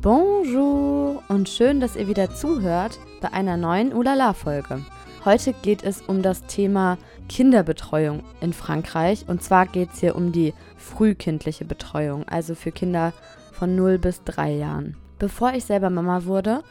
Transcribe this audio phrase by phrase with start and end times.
[0.00, 4.80] Bonjour und schön, dass ihr wieder zuhört bei einer neuen Ulala-Folge.
[5.24, 6.96] Heute geht es um das Thema
[7.28, 13.12] Kinderbetreuung in Frankreich und zwar geht es hier um die frühkindliche Betreuung, also für Kinder
[13.52, 14.96] von 0 bis 3 Jahren.
[15.18, 16.62] Bevor ich selber Mama wurde,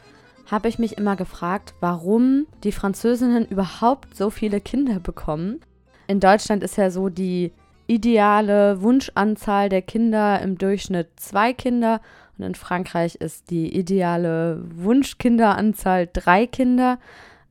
[0.50, 5.60] habe ich mich immer gefragt, warum die Französinnen überhaupt so viele Kinder bekommen.
[6.08, 7.52] In Deutschland ist ja so die
[7.90, 12.00] ideale Wunschanzahl der Kinder im Durchschnitt zwei Kinder
[12.38, 16.98] und in Frankreich ist die ideale Wunschkinderanzahl drei Kinder.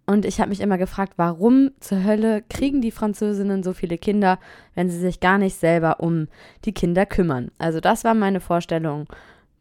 [0.08, 4.40] Und ich habe mich immer gefragt, warum zur Hölle kriegen die Französinnen so viele Kinder,
[4.74, 6.28] wenn sie sich gar nicht selber um
[6.66, 7.52] die Kinder kümmern.
[7.60, 9.06] Also das war meine Vorstellung,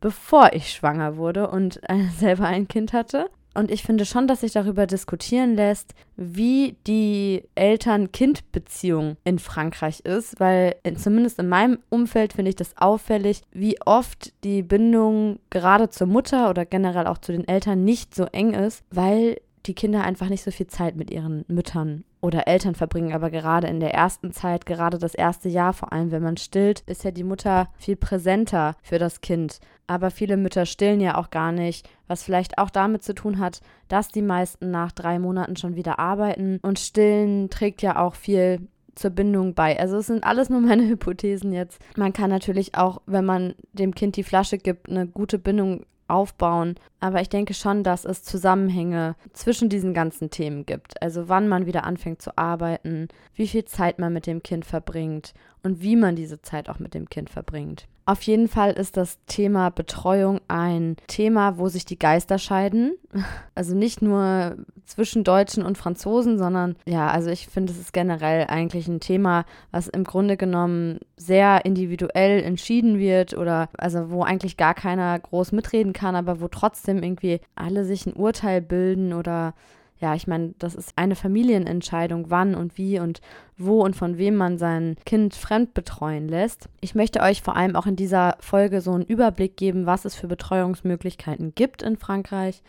[0.01, 3.29] bevor ich schwanger wurde und äh, selber ein Kind hatte.
[3.55, 10.39] Und ich finde schon, dass sich darüber diskutieren lässt, wie die Eltern-Kind-Beziehung in Frankreich ist,
[10.39, 15.91] weil in, zumindest in meinem Umfeld finde ich das auffällig, wie oft die Bindung gerade
[15.91, 20.05] zur Mutter oder generell auch zu den Eltern nicht so eng ist, weil die Kinder
[20.05, 23.95] einfach nicht so viel Zeit mit ihren Müttern oder Eltern verbringen, aber gerade in der
[23.95, 27.69] ersten Zeit, gerade das erste Jahr, vor allem wenn man stillt, ist ja die Mutter
[27.79, 29.61] viel präsenter für das Kind.
[29.87, 33.61] Aber viele Mütter stillen ja auch gar nicht, was vielleicht auch damit zu tun hat,
[33.89, 38.69] dass die meisten nach drei Monaten schon wieder arbeiten und stillen trägt ja auch viel
[38.99, 39.79] zur Bindung bei.
[39.79, 41.81] Also es sind alles nur meine Hypothesen jetzt.
[41.97, 46.75] Man kann natürlich auch, wenn man dem Kind die Flasche gibt, eine gute Bindung aufbauen.
[47.01, 51.01] Aber ich denke schon, dass es Zusammenhänge zwischen diesen ganzen Themen gibt.
[51.03, 55.35] Also wann man wieder anfängt zu arbeiten, wie viel Zeit man mit dem Kind verbringt
[55.63, 57.87] und wie man diese Zeit auch mit dem Kind verbringt.
[58.09, 62.97] Auf jeden Fall ist das Thema Betreuung ein Thema, wo sich die Geister scheiden.
[63.55, 68.47] Also nicht nur zwischen Deutschen und Franzosen, sondern ja, also ich finde, es ist generell
[68.47, 74.57] eigentlich ein Thema, was im Grunde genommen sehr individuell entschieden wird oder also wo eigentlich
[74.57, 79.55] gar keiner groß mitreden kann, aber wo trotzdem irgendwie alle sich ein Urteil bilden oder
[80.01, 83.21] ja, ich meine, das ist eine Familienentscheidung, wann und wie und
[83.57, 86.69] wo und von wem man sein Kind fremd betreuen lässt.
[86.81, 90.15] Ich möchte euch vor allem auch in dieser Folge so einen Überblick geben, was es
[90.15, 92.63] für Betreuungsmöglichkeiten gibt in Frankreich,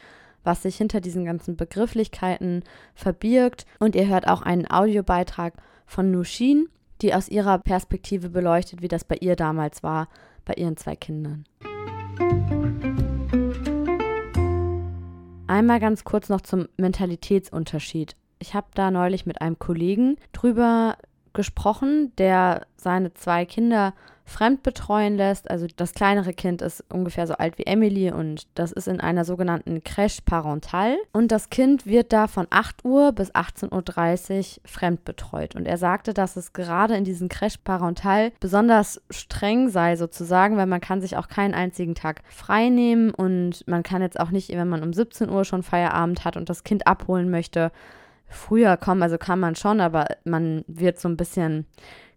[0.43, 2.63] was sich hinter diesen ganzen Begrifflichkeiten
[2.95, 3.65] verbirgt.
[3.79, 5.53] Und ihr hört auch einen Audiobeitrag
[5.85, 6.67] von Nushin,
[7.01, 10.07] die aus ihrer Perspektive beleuchtet, wie das bei ihr damals war,
[10.45, 11.45] bei ihren zwei Kindern.
[15.49, 18.15] Einmal ganz kurz noch zum Mentalitätsunterschied.
[18.37, 20.95] Ich habe da neulich mit einem Kollegen drüber
[21.33, 23.93] gesprochen, der seine zwei Kinder
[24.29, 25.49] fremd betreuen lässt.
[25.49, 29.25] Also das kleinere Kind ist ungefähr so alt wie Emily und das ist in einer
[29.25, 30.97] sogenannten Crèche parental.
[31.11, 35.55] Und das Kind wird da von 8 Uhr bis 18.30 Uhr fremd betreut.
[35.55, 40.67] Und er sagte, dass es gerade in diesen Crèche parental besonders streng sei sozusagen, weil
[40.67, 44.49] man kann sich auch keinen einzigen Tag frei nehmen und man kann jetzt auch nicht,
[44.49, 47.71] wenn man um 17 Uhr schon Feierabend hat und das Kind abholen möchte,
[48.29, 49.03] früher kommen.
[49.03, 51.65] Also kann man schon, aber man wird so ein bisschen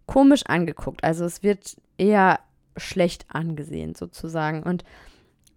[0.07, 1.03] komisch angeguckt.
[1.05, 2.41] Also es wird eher
[2.77, 4.63] schlecht angesehen sozusagen.
[4.63, 4.85] Und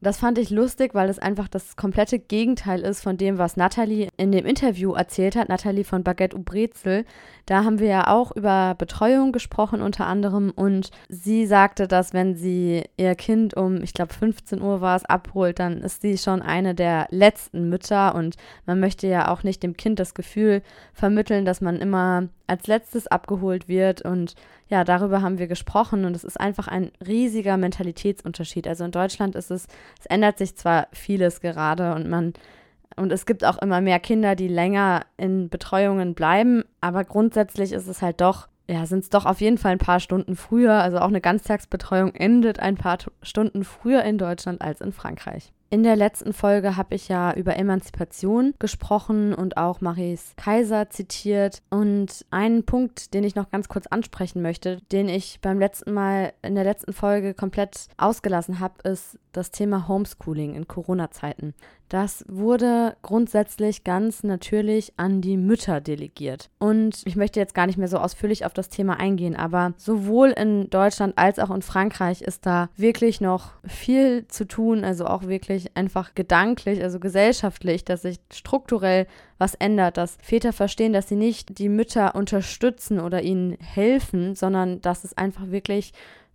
[0.06, 4.10] das fand ich lustig, weil es einfach das komplette Gegenteil ist von dem, was Nathalie
[4.18, 5.50] in dem Interview erzählt hat.
[5.50, 7.06] Nathalie von Baguette Brezel.
[7.46, 12.36] Da haben wir ja auch über Betreuung gesprochen unter anderem und sie sagte, dass wenn
[12.36, 16.42] sie ihr Kind um, ich glaube 15 Uhr war es, abholt, dann ist sie schon
[16.42, 20.62] eine der letzten Mütter und man möchte ja auch nicht dem Kind das Gefühl
[20.94, 24.02] vermitteln, dass man immer als letztes abgeholt wird.
[24.02, 24.36] Und
[24.68, 28.68] ja, darüber haben wir gesprochen und es ist einfach ein riesiger Mentalitätsunterschied.
[28.68, 29.68] Also in Deutschland ist es,
[30.00, 32.34] es ändert sich zwar vieles gerade und man
[32.98, 37.88] und es gibt auch immer mehr Kinder, die länger in Betreuungen bleiben, aber grundsätzlich ist
[37.88, 40.76] es halt doch, ja, sind es doch auf jeden Fall ein paar Stunden früher.
[40.76, 45.52] Also auch eine Ganztagsbetreuung endet ein paar Stunden früher in Deutschland als in Frankreich.
[45.76, 51.64] In der letzten Folge habe ich ja über Emanzipation gesprochen und auch Maries Kaiser zitiert.
[51.70, 56.32] Und einen Punkt, den ich noch ganz kurz ansprechen möchte, den ich beim letzten Mal
[56.44, 61.54] in der letzten Folge komplett ausgelassen habe, ist das Thema Homeschooling in Corona-Zeiten.
[61.90, 66.50] Das wurde grundsätzlich ganz natürlich an die Mütter delegiert.
[66.58, 70.30] Und ich möchte jetzt gar nicht mehr so ausführlich auf das Thema eingehen, aber sowohl
[70.30, 75.28] in Deutschland als auch in Frankreich ist da wirklich noch viel zu tun, also auch
[75.28, 79.06] wirklich einfach gedanklich, also gesellschaftlich, dass sich strukturell
[79.38, 84.82] was ändert, dass Väter verstehen, dass sie nicht die Mütter unterstützen oder ihnen helfen, sondern
[84.82, 85.94] dass es einfach wirklich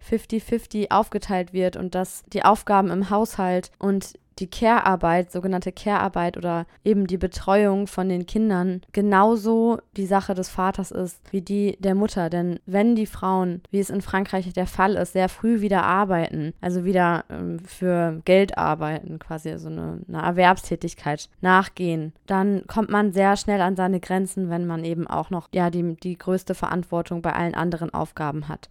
[0.09, 6.67] 50-50 aufgeteilt wird und dass die Aufgaben im Haushalt und die Care-Arbeit, sogenannte Care-Arbeit oder
[6.83, 11.95] eben die Betreuung von den Kindern genauso die Sache des Vaters ist wie die der
[11.95, 12.31] Mutter.
[12.31, 16.55] Denn wenn die Frauen, wie es in Frankreich der Fall ist, sehr früh wieder arbeiten,
[16.61, 23.13] also wieder ähm, für Geld arbeiten, quasi so eine, eine Erwerbstätigkeit nachgehen, dann kommt man
[23.13, 27.21] sehr schnell an seine Grenzen, wenn man eben auch noch ja die, die größte Verantwortung
[27.23, 28.69] bei allen anderen Aufgaben hat.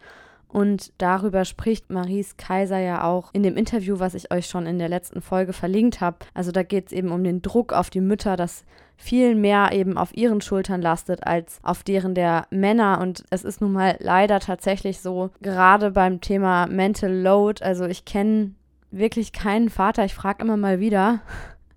[0.51, 4.79] Und darüber spricht Maries Kaiser ja auch in dem Interview, was ich euch schon in
[4.79, 6.17] der letzten Folge verlinkt habe.
[6.33, 8.65] Also da geht es eben um den Druck auf die Mütter, dass
[8.97, 12.99] viel mehr eben auf ihren Schultern lastet als auf deren der Männer.
[12.99, 18.05] Und es ist nun mal leider tatsächlich so, gerade beim Thema Mental Load, also ich
[18.05, 18.51] kenne
[18.91, 21.21] wirklich keinen Vater, ich frage immer mal wieder,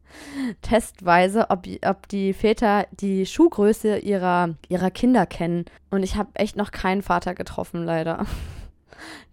[0.62, 5.66] testweise, ob, ob die Väter die Schuhgröße ihrer, ihrer Kinder kennen.
[5.90, 8.26] Und ich habe echt noch keinen Vater getroffen, leider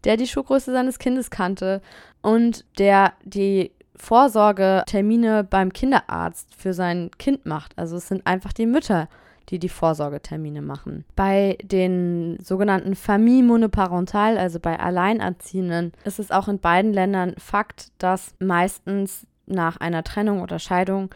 [0.03, 1.81] der die Schuhgröße seines Kindes kannte
[2.21, 7.77] und der die Vorsorgetermine beim Kinderarzt für sein Kind macht.
[7.77, 9.09] Also es sind einfach die Mütter,
[9.49, 11.05] die die Vorsorgetermine machen.
[11.15, 17.91] Bei den sogenannten Famille monoparental, also bei Alleinerziehenden, ist es auch in beiden Ländern Fakt,
[17.97, 21.09] dass meistens nach einer Trennung oder Scheidung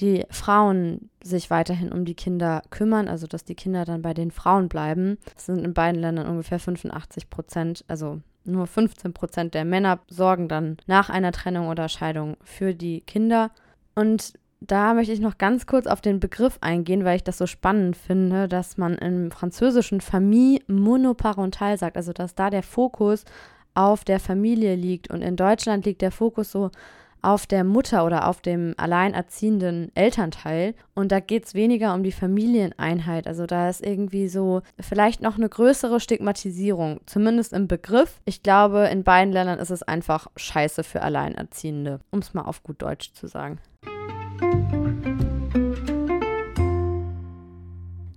[0.00, 4.30] die Frauen sich weiterhin um die Kinder kümmern, also dass die Kinder dann bei den
[4.30, 5.16] Frauen bleiben.
[5.34, 10.48] Das sind in beiden Ländern ungefähr 85 Prozent, also nur 15 Prozent der Männer sorgen
[10.48, 13.50] dann nach einer Trennung oder Scheidung für die Kinder.
[13.94, 17.46] Und da möchte ich noch ganz kurz auf den Begriff eingehen, weil ich das so
[17.46, 23.24] spannend finde, dass man im französischen Famille monoparental sagt, also dass da der Fokus
[23.74, 26.70] auf der Familie liegt und in Deutschland liegt der Fokus so
[27.26, 30.74] auf der Mutter oder auf dem alleinerziehenden Elternteil.
[30.94, 33.26] Und da geht es weniger um die Familieneinheit.
[33.26, 38.20] Also da ist irgendwie so vielleicht noch eine größere Stigmatisierung, zumindest im Begriff.
[38.26, 42.62] Ich glaube, in beiden Ländern ist es einfach scheiße für Alleinerziehende, um es mal auf
[42.62, 43.58] gut Deutsch zu sagen.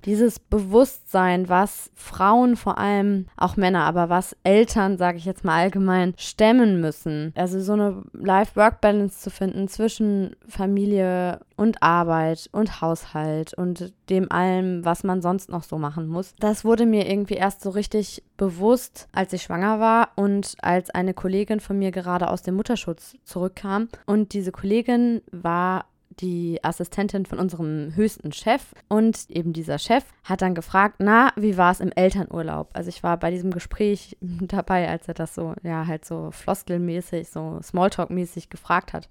[0.09, 5.61] Dieses Bewusstsein, was Frauen vor allem, auch Männer, aber was Eltern, sage ich jetzt mal
[5.61, 7.31] allgemein, stemmen müssen.
[7.35, 14.83] Also so eine Life-Work-Balance zu finden zwischen Familie und Arbeit und Haushalt und dem allem,
[14.83, 16.33] was man sonst noch so machen muss.
[16.39, 21.13] Das wurde mir irgendwie erst so richtig bewusst, als ich schwanger war und als eine
[21.13, 23.89] Kollegin von mir gerade aus dem Mutterschutz zurückkam.
[24.07, 25.85] Und diese Kollegin war
[26.19, 28.73] die Assistentin von unserem höchsten Chef.
[28.87, 32.69] Und eben dieser Chef hat dann gefragt, na, wie war es im Elternurlaub?
[32.73, 37.29] Also ich war bei diesem Gespräch dabei, als er das so, ja, halt so floskelmäßig,
[37.29, 39.09] so Smalltalk-mäßig gefragt hat.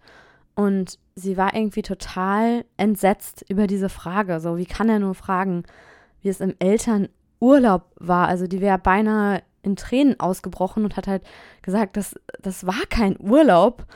[0.54, 4.40] Und sie war irgendwie total entsetzt über diese Frage.
[4.40, 5.62] So, wie kann er nur fragen,
[6.20, 8.26] wie es im Elternurlaub war?
[8.26, 11.22] Also die wäre beinahe in Tränen ausgebrochen und hat halt
[11.62, 13.86] gesagt, das, das war kein Urlaub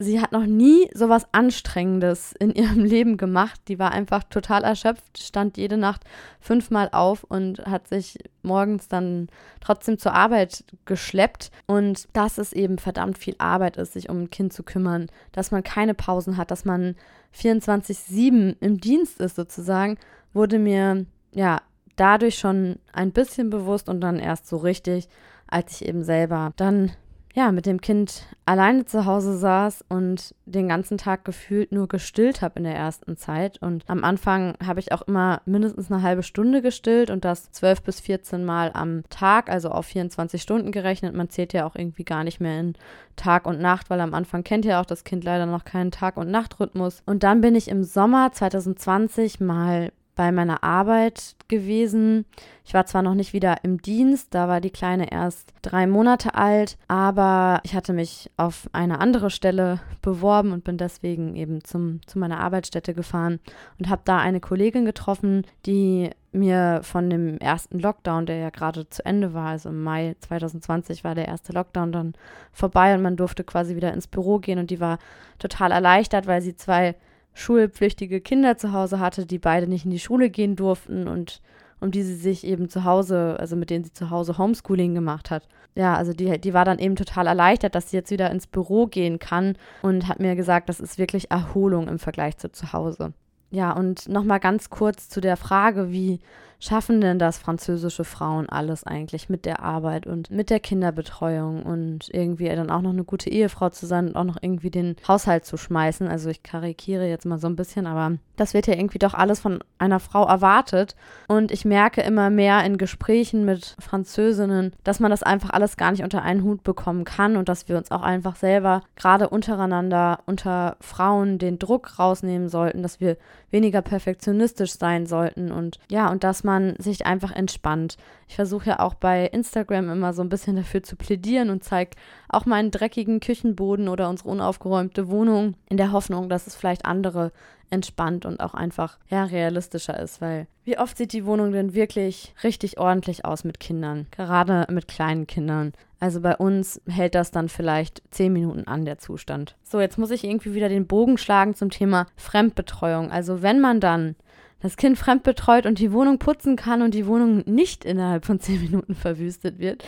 [0.00, 3.60] sie hat noch nie sowas Anstrengendes in ihrem Leben gemacht.
[3.68, 6.02] Die war einfach total erschöpft, stand jede Nacht
[6.40, 9.28] fünfmal auf und hat sich morgens dann
[9.60, 11.50] trotzdem zur Arbeit geschleppt.
[11.66, 15.50] Und dass es eben verdammt viel Arbeit ist, sich um ein Kind zu kümmern, dass
[15.50, 16.96] man keine Pausen hat, dass man
[17.36, 19.98] 24-7 im Dienst ist sozusagen,
[20.32, 21.60] wurde mir ja
[21.96, 25.08] dadurch schon ein bisschen bewusst und dann erst so richtig,
[25.46, 26.92] als ich eben selber dann
[27.32, 32.42] ja, mit dem Kind alleine zu Hause saß und den ganzen Tag gefühlt nur gestillt
[32.42, 33.62] habe in der ersten Zeit.
[33.62, 37.82] Und am Anfang habe ich auch immer mindestens eine halbe Stunde gestillt und das 12
[37.82, 41.14] bis 14 Mal am Tag, also auf 24 Stunden gerechnet.
[41.14, 42.74] Man zählt ja auch irgendwie gar nicht mehr in
[43.14, 46.16] Tag und Nacht, weil am Anfang kennt ja auch das Kind leider noch keinen Tag-
[46.16, 47.02] und Nachtrhythmus.
[47.06, 52.26] Und dann bin ich im Sommer 2020 mal bei meiner Arbeit gewesen.
[52.66, 56.34] Ich war zwar noch nicht wieder im Dienst, da war die Kleine erst drei Monate
[56.34, 62.00] alt, aber ich hatte mich auf eine andere Stelle beworben und bin deswegen eben zum,
[62.06, 63.40] zu meiner Arbeitsstätte gefahren
[63.78, 68.90] und habe da eine Kollegin getroffen, die mir von dem ersten Lockdown, der ja gerade
[68.90, 72.12] zu Ende war, also im Mai 2020 war der erste Lockdown dann
[72.52, 74.98] vorbei und man durfte quasi wieder ins Büro gehen und die war
[75.38, 76.94] total erleichtert, weil sie zwei
[77.34, 81.40] schulpflichtige Kinder zu Hause hatte, die beide nicht in die Schule gehen durften und
[81.80, 85.30] um die sie sich eben zu Hause, also mit denen sie zu Hause Homeschooling gemacht
[85.30, 85.48] hat.
[85.74, 88.86] Ja, also die, die war dann eben total erleichtert, dass sie jetzt wieder ins Büro
[88.86, 93.12] gehen kann und hat mir gesagt, das ist wirklich Erholung im Vergleich zu zu Hause.
[93.50, 96.20] Ja, und nochmal ganz kurz zu der Frage, wie
[96.60, 102.08] schaffen denn das französische Frauen alles eigentlich mit der Arbeit und mit der Kinderbetreuung und
[102.12, 105.46] irgendwie dann auch noch eine gute Ehefrau zu sein und auch noch irgendwie den Haushalt
[105.46, 106.06] zu schmeißen.
[106.06, 109.40] Also ich karikiere jetzt mal so ein bisschen, aber das wird ja irgendwie doch alles
[109.40, 110.96] von einer Frau erwartet.
[111.28, 115.90] Und ich merke immer mehr in Gesprächen mit Französinnen, dass man das einfach alles gar
[115.90, 120.20] nicht unter einen Hut bekommen kann und dass wir uns auch einfach selber gerade untereinander,
[120.26, 123.16] unter Frauen den Druck rausnehmen sollten, dass wir
[123.50, 127.96] weniger perfektionistisch sein sollten und ja, und dass man sich einfach entspannt.
[128.28, 131.96] Ich versuche ja auch bei Instagram immer so ein bisschen dafür zu plädieren und zeige
[132.28, 137.32] auch meinen dreckigen Küchenboden oder unsere unaufgeräumte Wohnung in der Hoffnung, dass es vielleicht andere
[137.70, 142.34] entspannt und auch einfach ja, realistischer ist, weil wie oft sieht die Wohnung denn wirklich
[142.44, 145.72] richtig ordentlich aus mit Kindern, gerade mit kleinen Kindern.
[146.00, 149.56] Also bei uns hält das dann vielleicht zehn Minuten an, der Zustand.
[149.62, 153.10] So, jetzt muss ich irgendwie wieder den Bogen schlagen zum Thema Fremdbetreuung.
[153.10, 154.16] Also wenn man dann
[154.62, 158.60] das Kind fremdbetreut und die Wohnung putzen kann und die Wohnung nicht innerhalb von zehn
[158.60, 159.84] Minuten verwüstet wird,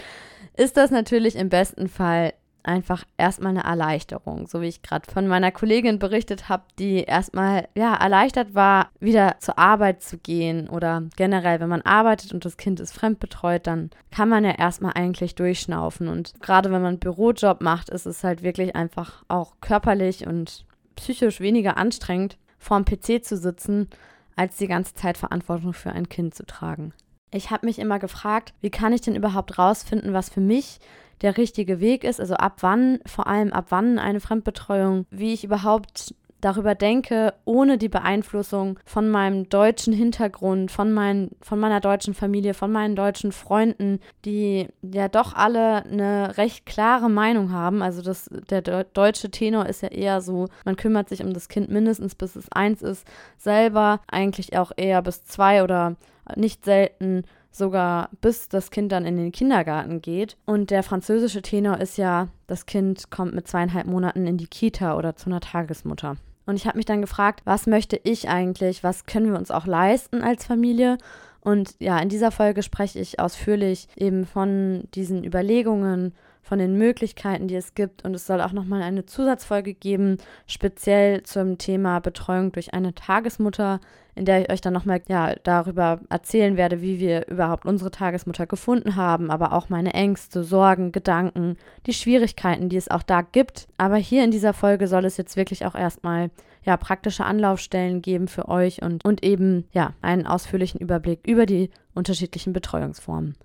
[0.57, 5.27] ist das natürlich im besten Fall einfach erstmal eine Erleichterung, so wie ich gerade von
[5.27, 11.03] meiner Kollegin berichtet habe, die erstmal ja erleichtert war, wieder zur Arbeit zu gehen oder
[11.17, 15.35] generell, wenn man arbeitet und das Kind ist fremdbetreut, dann kann man ja erstmal eigentlich
[15.35, 16.09] durchschnaufen.
[16.09, 20.65] Und gerade wenn man einen Bürojob macht, ist es halt wirklich einfach auch körperlich und
[20.97, 23.89] psychisch weniger anstrengend, vorm PC zu sitzen,
[24.37, 26.93] als die ganze Zeit Verantwortung für ein Kind zu tragen.
[27.31, 30.81] Ich habe mich immer gefragt, wie kann ich denn überhaupt rausfinden, was für mich
[31.23, 35.45] der richtige Weg ist, also ab wann, vor allem ab wann eine Fremdbetreuung, wie ich
[35.45, 42.13] überhaupt darüber denke, ohne die Beeinflussung von meinem deutschen Hintergrund, von, mein, von meiner deutschen
[42.13, 47.81] Familie, von meinen deutschen Freunden, die ja doch alle eine recht klare Meinung haben.
[47.81, 51.49] Also das, der de deutsche Tenor ist ja eher so, man kümmert sich um das
[51.49, 53.07] Kind mindestens bis es eins ist,
[53.39, 55.97] selber eigentlich auch eher bis zwei oder
[56.37, 60.37] nicht selten sogar bis das Kind dann in den Kindergarten geht.
[60.47, 64.97] Und der französische Tenor ist ja, das Kind kommt mit zweieinhalb Monaten in die Kita
[64.97, 66.17] oder zu einer Tagesmutter.
[66.53, 69.65] Und ich habe mich dann gefragt, was möchte ich eigentlich, was können wir uns auch
[69.65, 70.99] leisten als Familie?
[71.41, 77.49] Und ja, in dieser Folge spreche ich ausführlich eben von diesen Überlegungen, von den Möglichkeiten,
[77.49, 78.05] die es gibt.
[78.05, 83.81] Und es soll auch nochmal eine Zusatzfolge geben, speziell zum Thema Betreuung durch eine Tagesmutter,
[84.15, 88.47] in der ich euch dann nochmal ja, darüber erzählen werde, wie wir überhaupt unsere Tagesmutter
[88.47, 91.57] gefunden haben, aber auch meine Ängste, Sorgen, Gedanken,
[91.87, 93.69] die Schwierigkeiten, die es auch da gibt.
[93.79, 96.31] Aber hier in dieser Folge soll es jetzt wirklich auch erstmal
[96.65, 101.71] ja, praktische Anlaufstellen geben für euch und, und eben ja, einen ausführlichen Überblick über die
[101.95, 103.37] unterschiedlichen Betreuungsformen.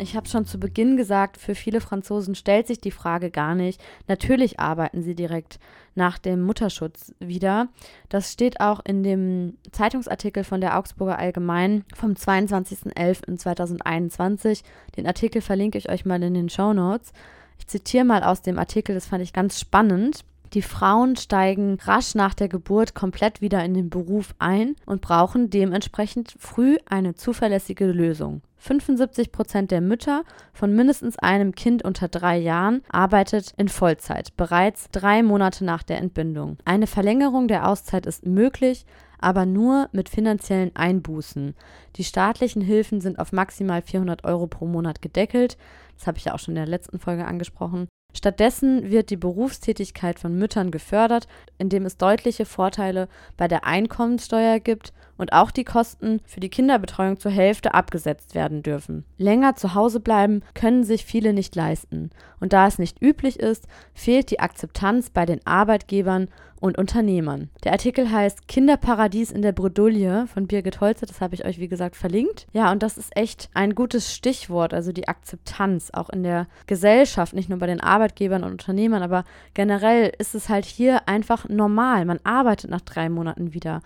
[0.00, 3.82] Ich habe schon zu Beginn gesagt, für viele Franzosen stellt sich die Frage gar nicht.
[4.06, 5.58] Natürlich arbeiten sie direkt
[5.96, 7.66] nach dem Mutterschutz wieder.
[8.08, 14.62] Das steht auch in dem Zeitungsartikel von der Augsburger Allgemein vom 22.11.2021.
[14.96, 17.12] Den Artikel verlinke ich euch mal in den Show Notes.
[17.58, 20.20] Ich zitiere mal aus dem Artikel, das fand ich ganz spannend.
[20.54, 25.50] Die Frauen steigen rasch nach der Geburt komplett wieder in den Beruf ein und brauchen
[25.50, 28.42] dementsprechend früh eine zuverlässige Lösung.
[28.58, 34.90] 75 Prozent der Mütter von mindestens einem Kind unter drei Jahren arbeitet in Vollzeit, bereits
[34.90, 36.58] drei Monate nach der Entbindung.
[36.64, 38.84] Eine Verlängerung der Auszeit ist möglich,
[39.20, 41.54] aber nur mit finanziellen Einbußen.
[41.96, 45.56] Die staatlichen Hilfen sind auf maximal 400 Euro pro Monat gedeckelt.
[45.96, 47.88] Das habe ich ja auch schon in der letzten Folge angesprochen.
[48.16, 54.92] Stattdessen wird die Berufstätigkeit von Müttern gefördert, indem es deutliche Vorteile bei der Einkommenssteuer gibt
[55.18, 59.04] und auch die Kosten für die Kinderbetreuung zur Hälfte abgesetzt werden dürfen.
[59.18, 62.10] Länger zu Hause bleiben können sich viele nicht leisten.
[62.40, 66.28] Und da es nicht üblich ist, fehlt die Akzeptanz bei den Arbeitgebern
[66.60, 67.50] und Unternehmern.
[67.64, 71.68] Der Artikel heißt Kinderparadies in der Bredouille von Birgit Holze, das habe ich euch wie
[71.68, 72.46] gesagt verlinkt.
[72.52, 77.34] Ja, und das ist echt ein gutes Stichwort, also die Akzeptanz auch in der Gesellschaft,
[77.34, 82.04] nicht nur bei den Arbeitgebern und Unternehmern, aber generell ist es halt hier einfach normal.
[82.04, 83.82] Man arbeitet nach drei Monaten wieder.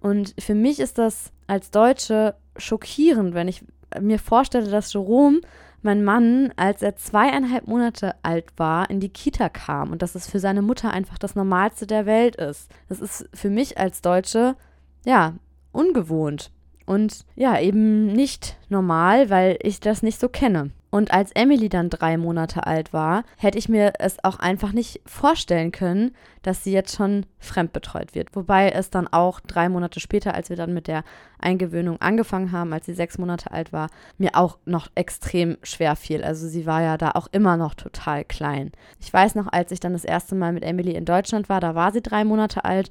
[0.00, 3.64] Und für mich ist das als Deutsche schockierend, wenn ich
[4.00, 5.40] mir vorstelle, dass Jerome
[5.82, 10.28] mein Mann, als er zweieinhalb Monate alt war, in die Kita kam und dass es
[10.28, 12.70] für seine Mutter einfach das Normalste der Welt ist.
[12.88, 14.56] Das ist für mich als Deutsche,
[15.04, 15.34] ja,
[15.72, 16.50] ungewohnt
[16.86, 20.70] und ja, eben nicht normal, weil ich das nicht so kenne.
[20.88, 25.02] Und als Emily dann drei Monate alt war, hätte ich mir es auch einfach nicht
[25.04, 26.12] vorstellen können,
[26.42, 28.34] dass sie jetzt schon fremdbetreut wird.
[28.34, 31.02] Wobei es dann auch drei Monate später, als wir dann mit der
[31.38, 36.24] Eingewöhnung angefangen haben, als sie sechs Monate alt war, mir auch noch extrem schwer fiel.
[36.24, 38.72] Also sie war ja da auch immer noch total klein.
[39.00, 41.74] Ich weiß noch, als ich dann das erste Mal mit Emily in Deutschland war, da
[41.74, 42.90] war sie drei Monate alt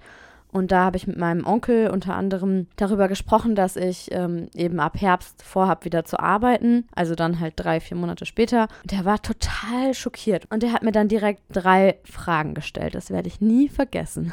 [0.56, 4.80] Und da habe ich mit meinem Onkel unter anderem darüber gesprochen, dass ich ähm, eben
[4.80, 6.88] ab Herbst vorhabe, wieder zu arbeiten.
[6.96, 8.70] Also dann halt drei, vier Monate später.
[8.84, 10.48] Und der war total schockiert.
[10.50, 12.96] Und der hat mir dann direkt drei Fragen gestellt.
[12.96, 14.32] Das werde ich nie vergessen.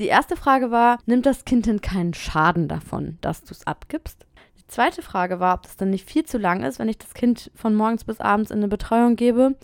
[0.00, 4.24] Die erste Frage war, nimmt das Kind denn keinen Schaden davon, dass du es abgibst?
[4.56, 7.12] Die zweite Frage war, ob das dann nicht viel zu lang ist, wenn ich das
[7.12, 9.54] Kind von morgens bis abends in eine Betreuung gebe.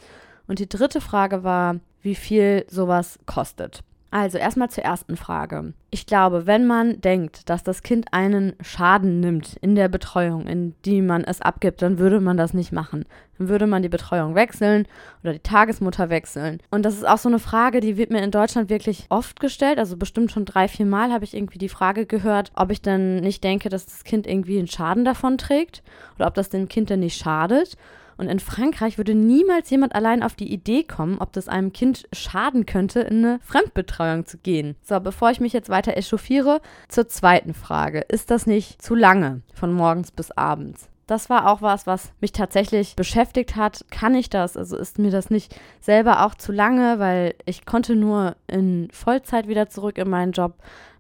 [0.49, 3.83] Und die dritte Frage war, wie viel sowas kostet.
[4.15, 5.73] Also erstmal zur ersten Frage.
[5.91, 10.77] Ich glaube, wenn man denkt, dass das Kind einen Schaden nimmt in der Betreuung, in
[10.85, 13.07] die man es abgibt, dann würde man das nicht machen.
[13.39, 14.87] Dann würde man die Betreuung wechseln
[15.25, 16.61] oder die Tagesmutter wechseln.
[16.71, 19.81] Und das ist auch so eine Frage, die wird mir in Deutschland wirklich oft gestellt.
[19.81, 23.17] Also bestimmt schon drei, vier Mal habe ich irgendwie die Frage gehört, ob ich dann
[23.17, 25.83] nicht denke, dass das Kind irgendwie einen Schaden davon trägt
[26.15, 27.77] oder ob das dem Kind dann nicht schadet.
[28.17, 32.07] Und in Frankreich würde niemals jemand allein auf die Idee kommen, ob das einem Kind
[32.13, 34.77] schaden könnte, in eine Fremdbetreuung zu gehen.
[34.83, 38.01] So, bevor ich mich jetzt weiter echauffiere, zur zweiten Frage.
[38.09, 40.89] Ist das nicht zu lange von morgens bis abends?
[41.07, 43.85] Das war auch was, was mich tatsächlich beschäftigt hat.
[43.91, 44.57] Kann ich das?
[44.57, 49.47] Also ist mir das nicht selber auch zu lange, weil ich konnte nur in Vollzeit
[49.47, 50.55] wieder zurück in meinen Job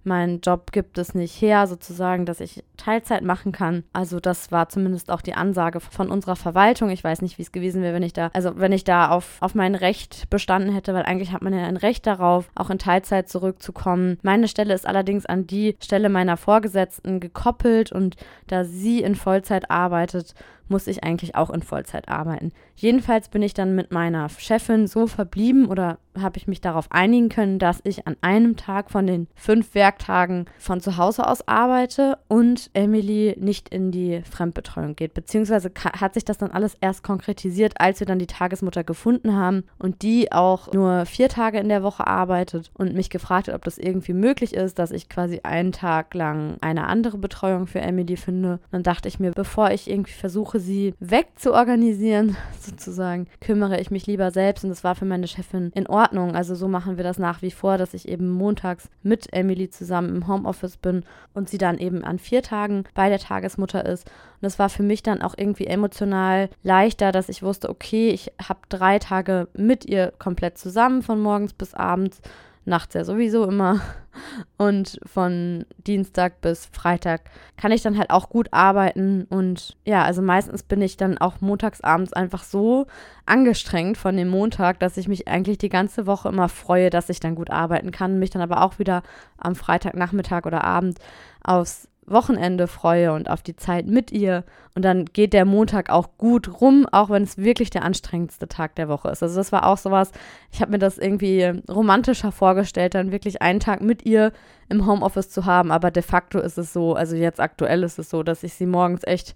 [0.04, 3.84] mein Job gibt es nicht her, sozusagen, dass ich Teilzeit machen kann.
[3.92, 6.90] Also das war zumindest auch die Ansage von unserer Verwaltung.
[6.90, 9.37] Ich weiß nicht, wie es gewesen wäre, wenn ich da, also wenn ich da auf,
[9.40, 12.78] auf mein Recht bestanden hätte, weil eigentlich hat man ja ein Recht darauf, auch in
[12.78, 14.18] Teilzeit zurückzukommen.
[14.23, 19.70] Meine Stelle ist allerdings an die Stelle meiner Vorgesetzten gekoppelt und da sie in Vollzeit
[19.70, 20.34] arbeitet,
[20.68, 22.52] muss ich eigentlich auch in Vollzeit arbeiten.
[22.76, 27.28] Jedenfalls bin ich dann mit meiner Chefin so verblieben oder habe ich mich darauf einigen
[27.28, 32.18] können, dass ich an einem Tag von den fünf Werktagen von zu Hause aus arbeite
[32.28, 35.14] und Emily nicht in die Fremdbetreuung geht.
[35.14, 39.64] Beziehungsweise hat sich das dann alles erst konkretisiert, als wir dann die Tagesmutter gefunden haben
[39.78, 43.64] und die auch nur vier Tage in der Woche arbeitet und mich gefragt hat, ob
[43.64, 48.16] das irgendwie möglich ist, dass ich quasi einen Tag lang eine andere Betreuung für Emily
[48.16, 48.61] finde.
[48.71, 54.30] Dann dachte ich mir, bevor ich irgendwie versuche, sie wegzuorganisieren, sozusagen, kümmere ich mich lieber
[54.30, 56.37] selbst und das war für meine Chefin in Ordnung Ordnung.
[56.37, 60.16] Also so machen wir das nach wie vor, dass ich eben montags mit Emily zusammen
[60.16, 64.06] im Homeoffice bin und sie dann eben an vier Tagen bei der Tagesmutter ist.
[64.06, 68.32] Und das war für mich dann auch irgendwie emotional leichter, dass ich wusste, okay, ich
[68.46, 72.20] habe drei Tage mit ihr komplett zusammen von morgens bis abends
[72.64, 73.80] nachts ja sowieso immer.
[74.56, 77.23] Und von Dienstag bis Freitag
[77.56, 79.25] kann ich dann halt auch gut arbeiten.
[79.25, 82.87] Und ja, also meistens bin ich dann auch montags abends einfach so
[83.26, 87.19] angestrengt von dem Montag, dass ich mich eigentlich die ganze Woche immer freue, dass ich
[87.19, 88.19] dann gut arbeiten kann.
[88.21, 89.02] Mich dann aber auch wieder
[89.36, 90.99] am Freitagnachmittag oder Abend
[91.43, 94.45] aufs Wochenende freue und auf die Zeit mit ihr.
[94.75, 98.75] Und dann geht der Montag auch gut rum, auch wenn es wirklich der anstrengendste Tag
[98.75, 99.23] der Woche ist.
[99.23, 100.10] Also das war auch sowas,
[100.52, 104.32] ich habe mir das irgendwie romantischer vorgestellt, dann wirklich einen Tag mit ihr
[104.69, 105.71] im Homeoffice zu haben.
[105.71, 108.67] Aber de facto ist es so, also jetzt aktuell ist es so, dass ich sie
[108.67, 109.34] morgens echt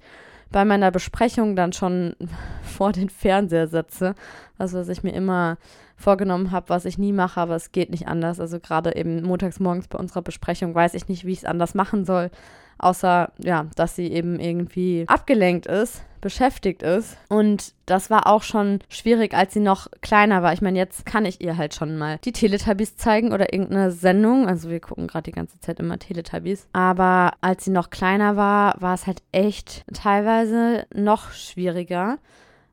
[0.51, 2.17] bei meiner Besprechung dann schon
[2.63, 4.15] vor den Fernseher setze.
[4.59, 5.57] Also was ich mir immer
[5.99, 8.39] vorgenommen habe, was ich nie mache, aber es geht nicht anders.
[8.39, 11.75] Also gerade eben montags morgens bei unserer Besprechung weiß ich nicht, wie ich es anders
[11.75, 12.31] machen soll,
[12.79, 17.19] außer ja, dass sie eben irgendwie abgelenkt ist, beschäftigt ist.
[17.29, 20.53] Und das war auch schon schwierig, als sie noch kleiner war.
[20.53, 24.47] Ich meine, jetzt kann ich ihr halt schon mal die Teletubbies zeigen oder irgendeine Sendung.
[24.47, 26.69] Also wir gucken gerade die ganze Zeit immer Teletubbies.
[26.73, 32.19] Aber als sie noch kleiner war, war es halt echt teilweise noch schwieriger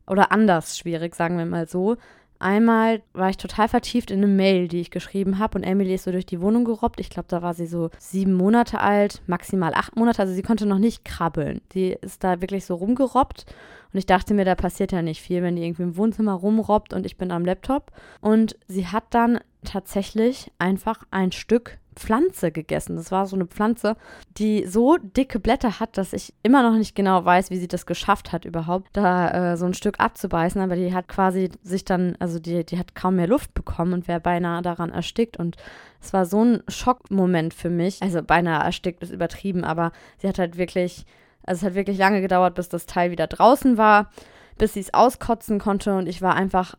[0.06, 1.98] oder anders schwierig, sagen wir mal so,
[2.46, 6.04] Einmal war ich total vertieft in eine Mail, die ich geschrieben habe und Emily ist
[6.04, 7.00] so durch die Wohnung gerobbt.
[7.00, 10.22] Ich glaube, da war sie so sieben Monate alt, maximal acht Monate.
[10.22, 11.62] Also sie konnte noch nicht krabbeln.
[11.72, 13.48] Die ist da wirklich so rumgerobbt
[13.92, 16.94] und ich dachte mir, da passiert ja nicht viel, wenn die irgendwie im Wohnzimmer rumrobbt
[16.94, 17.92] und ich bin am Laptop.
[18.22, 22.96] Und sie hat dann tatsächlich einfach ein Stück Pflanze gegessen.
[22.96, 23.96] Das war so eine Pflanze,
[24.38, 27.86] die so dicke Blätter hat, dass ich immer noch nicht genau weiß, wie sie das
[27.86, 30.62] geschafft hat überhaupt, da äh, so ein Stück abzubeißen.
[30.62, 34.08] Aber die hat quasi sich dann, also die, die hat kaum mehr Luft bekommen und
[34.08, 35.38] wäre beinahe daran erstickt.
[35.38, 35.58] Und
[36.02, 38.02] es war so ein Schockmoment für mich.
[38.02, 41.06] Also beinahe erstickt ist übertrieben, aber sie hat halt wirklich,
[41.44, 44.10] also es hat wirklich lange gedauert, bis das Teil wieder draußen war
[44.58, 46.76] bis sie es auskotzen konnte und ich war einfach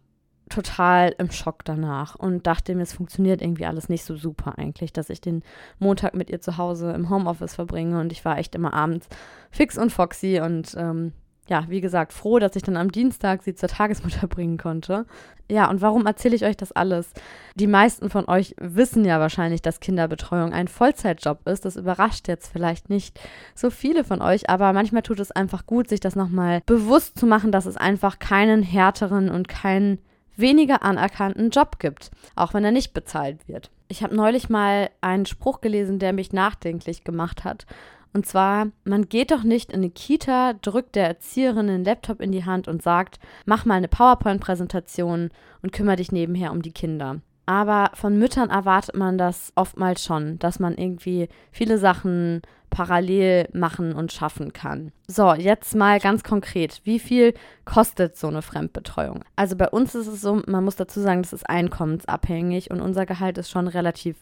[0.49, 4.93] total im Schock danach und dachte mir, es funktioniert irgendwie alles nicht so super eigentlich,
[4.93, 5.43] dass ich den
[5.79, 9.09] Montag mit ihr zu Hause im Homeoffice verbringe und ich war echt immer abends
[9.51, 11.13] fix und foxy und ähm,
[11.49, 15.07] ja, wie gesagt, froh, dass ich dann am Dienstag sie zur Tagesmutter bringen konnte.
[15.49, 17.13] Ja, und warum erzähle ich euch das alles?
[17.55, 21.65] Die meisten von euch wissen ja wahrscheinlich, dass Kinderbetreuung ein Vollzeitjob ist.
[21.65, 23.21] Das überrascht jetzt vielleicht nicht
[23.55, 27.27] so viele von euch, aber manchmal tut es einfach gut, sich das nochmal bewusst zu
[27.27, 29.99] machen, dass es einfach keinen härteren und keinen
[30.39, 33.71] weniger anerkannten Job gibt, auch wenn er nicht bezahlt wird.
[33.89, 37.67] Ich habe neulich mal einen Spruch gelesen, der mich nachdenklich gemacht hat.
[38.13, 42.33] Und zwar, man geht doch nicht in eine Kita, drückt der Erzieherin den Laptop in
[42.33, 45.31] die Hand und sagt, mach mal eine PowerPoint-Präsentation
[45.63, 47.21] und kümmere dich nebenher um die Kinder.
[47.47, 53.95] Aber von Müttern erwartet man das oftmals schon, dass man irgendwie viele Sachen parallel machen
[53.95, 54.93] und schaffen kann.
[55.07, 56.81] So, jetzt mal ganz konkret.
[56.85, 57.33] Wie viel
[57.65, 59.25] kostet so eine Fremdbetreuung?
[59.37, 63.07] Also bei uns ist es so, man muss dazu sagen, das ist einkommensabhängig und unser
[63.07, 64.17] Gehalt ist schon relativ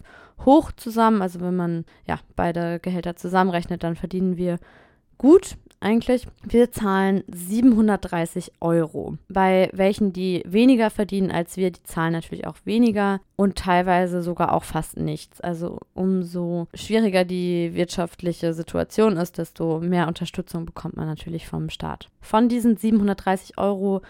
[0.44, 1.22] hoch zusammen.
[1.22, 4.58] Also wenn man ja beide Gehälter zusammenrechnet, dann verdienen wir
[5.16, 6.26] gut eigentlich.
[6.42, 9.16] Wir zahlen 730 Euro.
[9.28, 14.52] Bei welchen, die weniger verdienen als wir, die zahlen natürlich auch weniger und teilweise sogar
[14.52, 15.40] auch fast nichts.
[15.40, 22.08] Also umso schwieriger die wirtschaftliche Situation ist, desto mehr Unterstützung bekommt man natürlich vom Staat.
[22.20, 24.00] Von diesen 730 Euro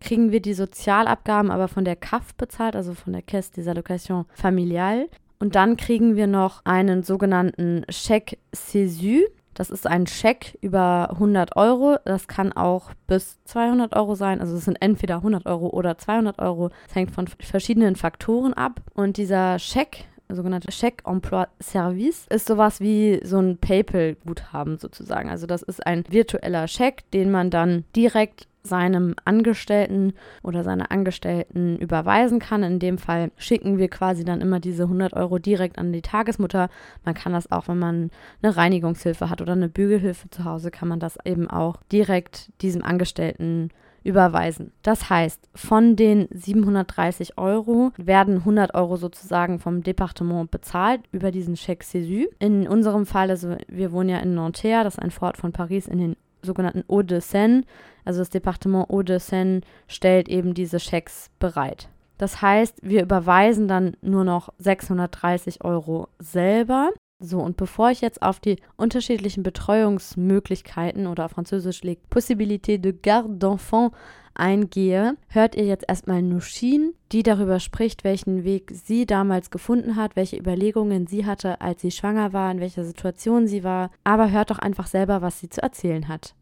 [0.00, 4.26] kriegen wir die Sozialabgaben aber von der CAF bezahlt, also von der Caisse des Allocations
[4.34, 5.08] Familiales.
[5.38, 9.22] Und dann kriegen wir noch einen sogenannten Chèque Césu.
[9.54, 11.96] Das ist ein Scheck über 100 Euro.
[12.04, 14.40] Das kann auch bis 200 Euro sein.
[14.40, 16.70] Also es sind entweder 100 Euro oder 200 Euro.
[16.86, 18.80] Das hängt von verschiedenen Faktoren ab.
[18.94, 25.28] Und dieser Scheck, sogenannte Check Emploi Service, ist sowas wie so ein PayPal-Guthaben sozusagen.
[25.28, 31.78] Also das ist ein virtueller Scheck, den man dann direkt seinem Angestellten oder seiner Angestellten
[31.78, 32.62] überweisen kann.
[32.62, 36.70] In dem Fall schicken wir quasi dann immer diese 100 Euro direkt an die Tagesmutter.
[37.04, 38.10] Man kann das auch, wenn man
[38.42, 42.82] eine Reinigungshilfe hat oder eine Bügelhilfe zu Hause, kann man das eben auch direkt diesem
[42.82, 43.68] Angestellten
[44.04, 44.72] überweisen.
[44.82, 51.56] Das heißt, von den 730 Euro werden 100 Euro sozusagen vom Departement bezahlt über diesen
[51.56, 52.26] Chèque Césu.
[52.38, 55.88] In unserem Fall, also wir wohnen ja in Nanterre, das ist ein Fort von Paris
[55.88, 57.64] in den sogenannten Hauts-de-Seine.
[58.04, 61.88] Also das Departement Hauts-de-Seine stellt eben diese Schecks bereit.
[62.18, 66.90] Das heißt, wir überweisen dann nur noch 630 Euro selber.
[67.20, 72.92] So, und bevor ich jetzt auf die unterschiedlichen Betreuungsmöglichkeiten oder auf Französisch liegt Possibilité de
[72.92, 73.92] garde d'enfant
[74.34, 80.16] eingehe, hört ihr jetzt erstmal Nushin, die darüber spricht, welchen Weg sie damals gefunden hat,
[80.16, 83.90] welche Überlegungen sie hatte, als sie schwanger war, in welcher Situation sie war.
[84.02, 86.34] Aber hört doch einfach selber, was sie zu erzählen hat.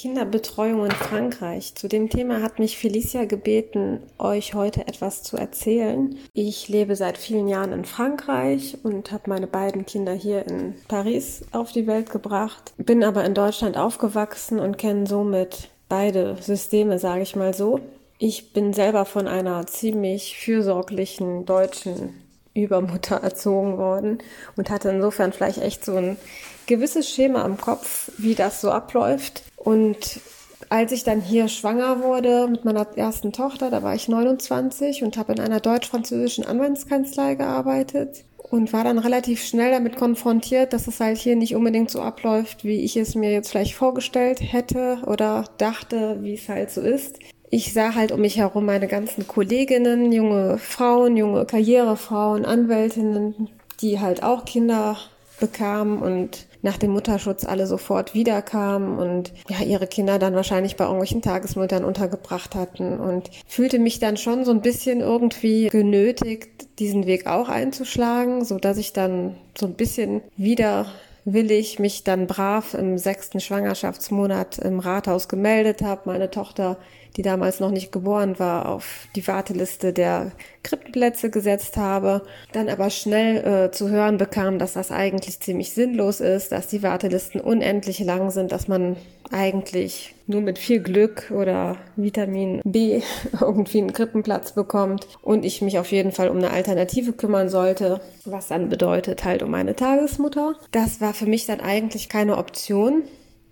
[0.00, 1.74] Kinderbetreuung in Frankreich.
[1.74, 6.16] Zu dem Thema hat mich Felicia gebeten, euch heute etwas zu erzählen.
[6.32, 11.42] Ich lebe seit vielen Jahren in Frankreich und habe meine beiden Kinder hier in Paris
[11.52, 17.20] auf die Welt gebracht, bin aber in Deutschland aufgewachsen und kenne somit beide Systeme, sage
[17.20, 17.80] ich mal so.
[18.16, 22.14] Ich bin selber von einer ziemlich fürsorglichen deutschen
[22.54, 24.22] Übermutter erzogen worden
[24.56, 26.16] und hatte insofern vielleicht echt so ein
[26.64, 29.42] gewisses Schema im Kopf, wie das so abläuft.
[29.62, 30.20] Und
[30.70, 35.16] als ich dann hier schwanger wurde mit meiner ersten Tochter, da war ich 29 und
[35.16, 40.98] habe in einer deutsch-französischen Anwaltskanzlei gearbeitet und war dann relativ schnell damit konfrontiert, dass es
[40.98, 45.44] halt hier nicht unbedingt so abläuft, wie ich es mir jetzt vielleicht vorgestellt hätte oder
[45.58, 47.18] dachte, wie es halt so ist.
[47.50, 53.50] Ich sah halt um mich herum meine ganzen Kolleginnen, junge Frauen, junge Karrierefrauen, Anwältinnen,
[53.82, 54.96] die halt auch Kinder
[55.38, 60.84] bekamen und nach dem Mutterschutz alle sofort wiederkamen und ja, ihre Kinder dann wahrscheinlich bei
[60.84, 62.98] irgendwelchen Tagesmüttern untergebracht hatten.
[62.98, 68.58] Und fühlte mich dann schon so ein bisschen irgendwie genötigt, diesen Weg auch einzuschlagen, so
[68.58, 70.86] dass ich dann so ein bisschen wieder
[71.24, 76.78] willig mich dann brav im sechsten Schwangerschaftsmonat im Rathaus gemeldet habe, meine Tochter
[77.16, 82.90] die damals noch nicht geboren war, auf die Warteliste der Krippenplätze gesetzt habe, dann aber
[82.90, 87.98] schnell äh, zu hören bekam, dass das eigentlich ziemlich sinnlos ist, dass die Wartelisten unendlich
[88.00, 88.96] lang sind, dass man
[89.32, 93.02] eigentlich nur mit viel Glück oder Vitamin B
[93.40, 98.00] irgendwie einen Krippenplatz bekommt und ich mich auf jeden Fall um eine Alternative kümmern sollte,
[98.24, 100.56] was dann bedeutet halt um eine Tagesmutter.
[100.72, 103.04] Das war für mich dann eigentlich keine Option.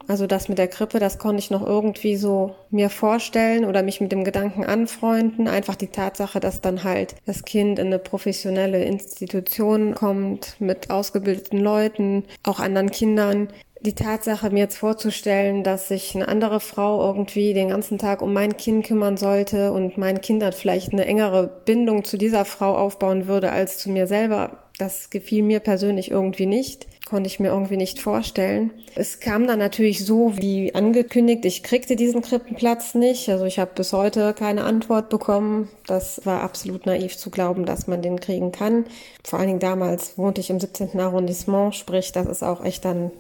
[0.09, 4.01] Also das mit der Krippe, das konnte ich noch irgendwie so mir vorstellen oder mich
[4.01, 5.49] mit dem Gedanken anfreunden.
[5.49, 11.59] Einfach die Tatsache, dass dann halt das Kind in eine professionelle Institution kommt mit ausgebildeten
[11.59, 13.49] Leuten, auch anderen Kindern.
[13.83, 18.33] Die Tatsache, mir jetzt vorzustellen, dass sich eine andere Frau irgendwie den ganzen Tag um
[18.33, 22.75] mein Kind kümmern sollte und mein Kind dann vielleicht eine engere Bindung zu dieser Frau
[22.77, 27.49] aufbauen würde als zu mir selber, das gefiel mir persönlich irgendwie nicht konnte ich mir
[27.49, 28.71] irgendwie nicht vorstellen.
[28.95, 33.29] Es kam dann natürlich so wie angekündigt, ich kriegte diesen Krippenplatz nicht.
[33.29, 35.69] Also ich habe bis heute keine Antwort bekommen.
[35.87, 38.85] Das war absolut naiv zu glauben, dass man den kriegen kann.
[39.25, 40.99] Vor allen Dingen damals wohnte ich im 17.
[41.01, 43.11] Arrondissement, sprich, das ist auch echt dann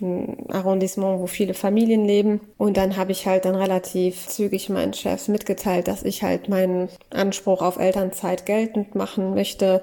[0.00, 2.40] ein Arrondissement, wo viele Familien leben.
[2.58, 6.88] Und dann habe ich halt dann relativ zügig meinen Chefs mitgeteilt, dass ich halt meinen
[7.10, 9.82] Anspruch auf Elternzeit geltend machen möchte.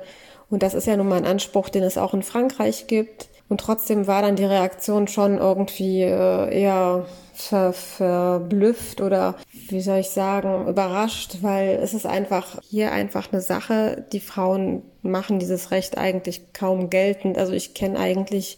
[0.49, 3.29] Und das ist ja nun mal ein Anspruch, den es auch in Frankreich gibt.
[3.53, 9.35] Und trotzdem war dann die Reaktion schon irgendwie äh, eher ver, verblüfft oder
[9.69, 14.07] wie soll ich sagen, überrascht, weil es ist einfach hier einfach eine Sache.
[14.11, 17.37] Die Frauen machen dieses Recht eigentlich kaum geltend.
[17.37, 18.57] Also ich kenne eigentlich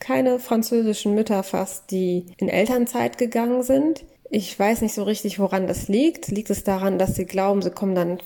[0.00, 4.04] keine französischen Mütter fast, die in Elternzeit gegangen sind.
[4.28, 6.28] Ich weiß nicht so richtig, woran das liegt.
[6.28, 8.18] Liegt es daran, dass sie glauben, sie kommen dann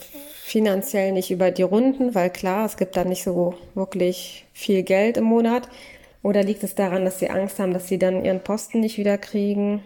[0.50, 5.16] finanziell nicht über die Runden, weil klar, es gibt da nicht so wirklich viel Geld
[5.16, 5.68] im Monat.
[6.22, 9.18] Oder liegt es daran, dass sie Angst haben, dass sie dann ihren Posten nicht wieder
[9.18, 9.82] kriegen?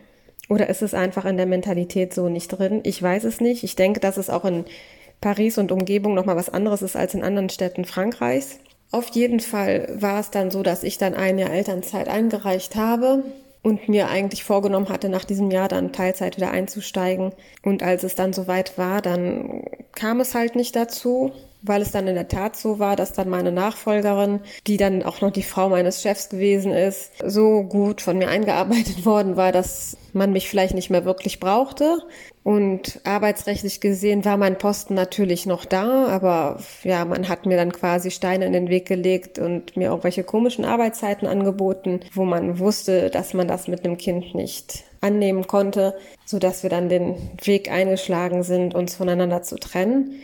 [0.48, 2.80] Oder ist es einfach in der Mentalität so nicht drin?
[2.84, 3.64] Ich weiß es nicht.
[3.64, 4.64] Ich denke, dass es auch in
[5.20, 8.58] Paris und Umgebung nochmal was anderes ist als in anderen Städten Frankreichs.
[8.90, 13.24] Auf jeden Fall war es dann so, dass ich dann ein Jahr Elternzeit eingereicht habe
[13.62, 17.32] und mir eigentlich vorgenommen hatte, nach diesem Jahr dann Teilzeit wieder einzusteigen.
[17.62, 19.62] Und als es dann soweit war, dann
[19.94, 21.32] kam es halt nicht dazu
[21.64, 25.20] weil es dann in der Tat so war, dass dann meine Nachfolgerin, die dann auch
[25.22, 29.96] noch die Frau meines Chefs gewesen ist, so gut von mir eingearbeitet worden war, dass
[30.12, 32.02] man mich vielleicht nicht mehr wirklich brauchte.
[32.42, 37.72] Und arbeitsrechtlich gesehen war mein Posten natürlich noch da, aber ja, man hat mir dann
[37.72, 43.08] quasi Steine in den Weg gelegt und mir irgendwelche komischen Arbeitszeiten angeboten, wo man wusste,
[43.08, 45.94] dass man das mit einem Kind nicht annehmen konnte,
[46.26, 50.20] so dass wir dann den Weg eingeschlagen sind, uns voneinander zu trennen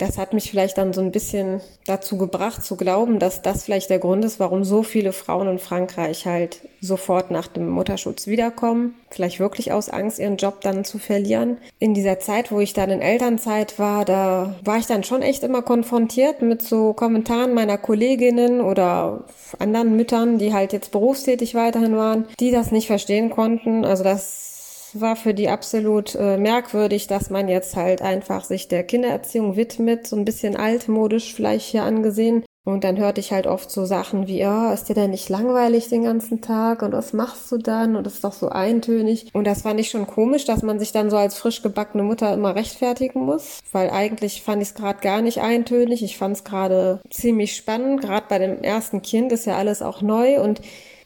[0.00, 3.90] das hat mich vielleicht dann so ein bisschen dazu gebracht zu glauben, dass das vielleicht
[3.90, 8.94] der Grund ist, warum so viele Frauen in Frankreich halt sofort nach dem Mutterschutz wiederkommen.
[9.10, 11.58] Vielleicht wirklich aus Angst, ihren Job dann zu verlieren.
[11.78, 15.42] In dieser Zeit, wo ich dann in Elternzeit war, da war ich dann schon echt
[15.42, 19.24] immer konfrontiert mit so Kommentaren meiner Kolleginnen oder
[19.58, 23.84] anderen Müttern, die halt jetzt berufstätig weiterhin waren, die das nicht verstehen konnten.
[23.84, 24.49] Also das
[24.98, 30.06] war für die absolut äh, merkwürdig, dass man jetzt halt einfach sich der Kindererziehung widmet,
[30.06, 32.44] so ein bisschen altmodisch vielleicht hier angesehen.
[32.62, 35.30] Und dann hörte ich halt oft so Sachen wie, ja, oh, ist dir denn nicht
[35.30, 39.30] langweilig den ganzen Tag und was machst du dann und das ist doch so eintönig.
[39.32, 42.32] Und das fand ich schon komisch, dass man sich dann so als frisch gebackene Mutter
[42.34, 46.02] immer rechtfertigen muss, weil eigentlich fand ich es gerade gar nicht eintönig.
[46.02, 50.02] Ich fand es gerade ziemlich spannend, gerade bei dem ersten Kind ist ja alles auch
[50.02, 50.60] neu und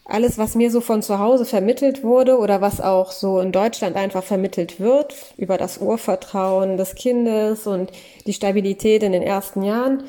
[0.05, 3.97] alles, was mir so von zu Hause vermittelt wurde oder was auch so in Deutschland
[3.97, 7.91] einfach vermittelt wird, über das Urvertrauen des Kindes und
[8.27, 10.05] die Stabilität in den ersten Jahren,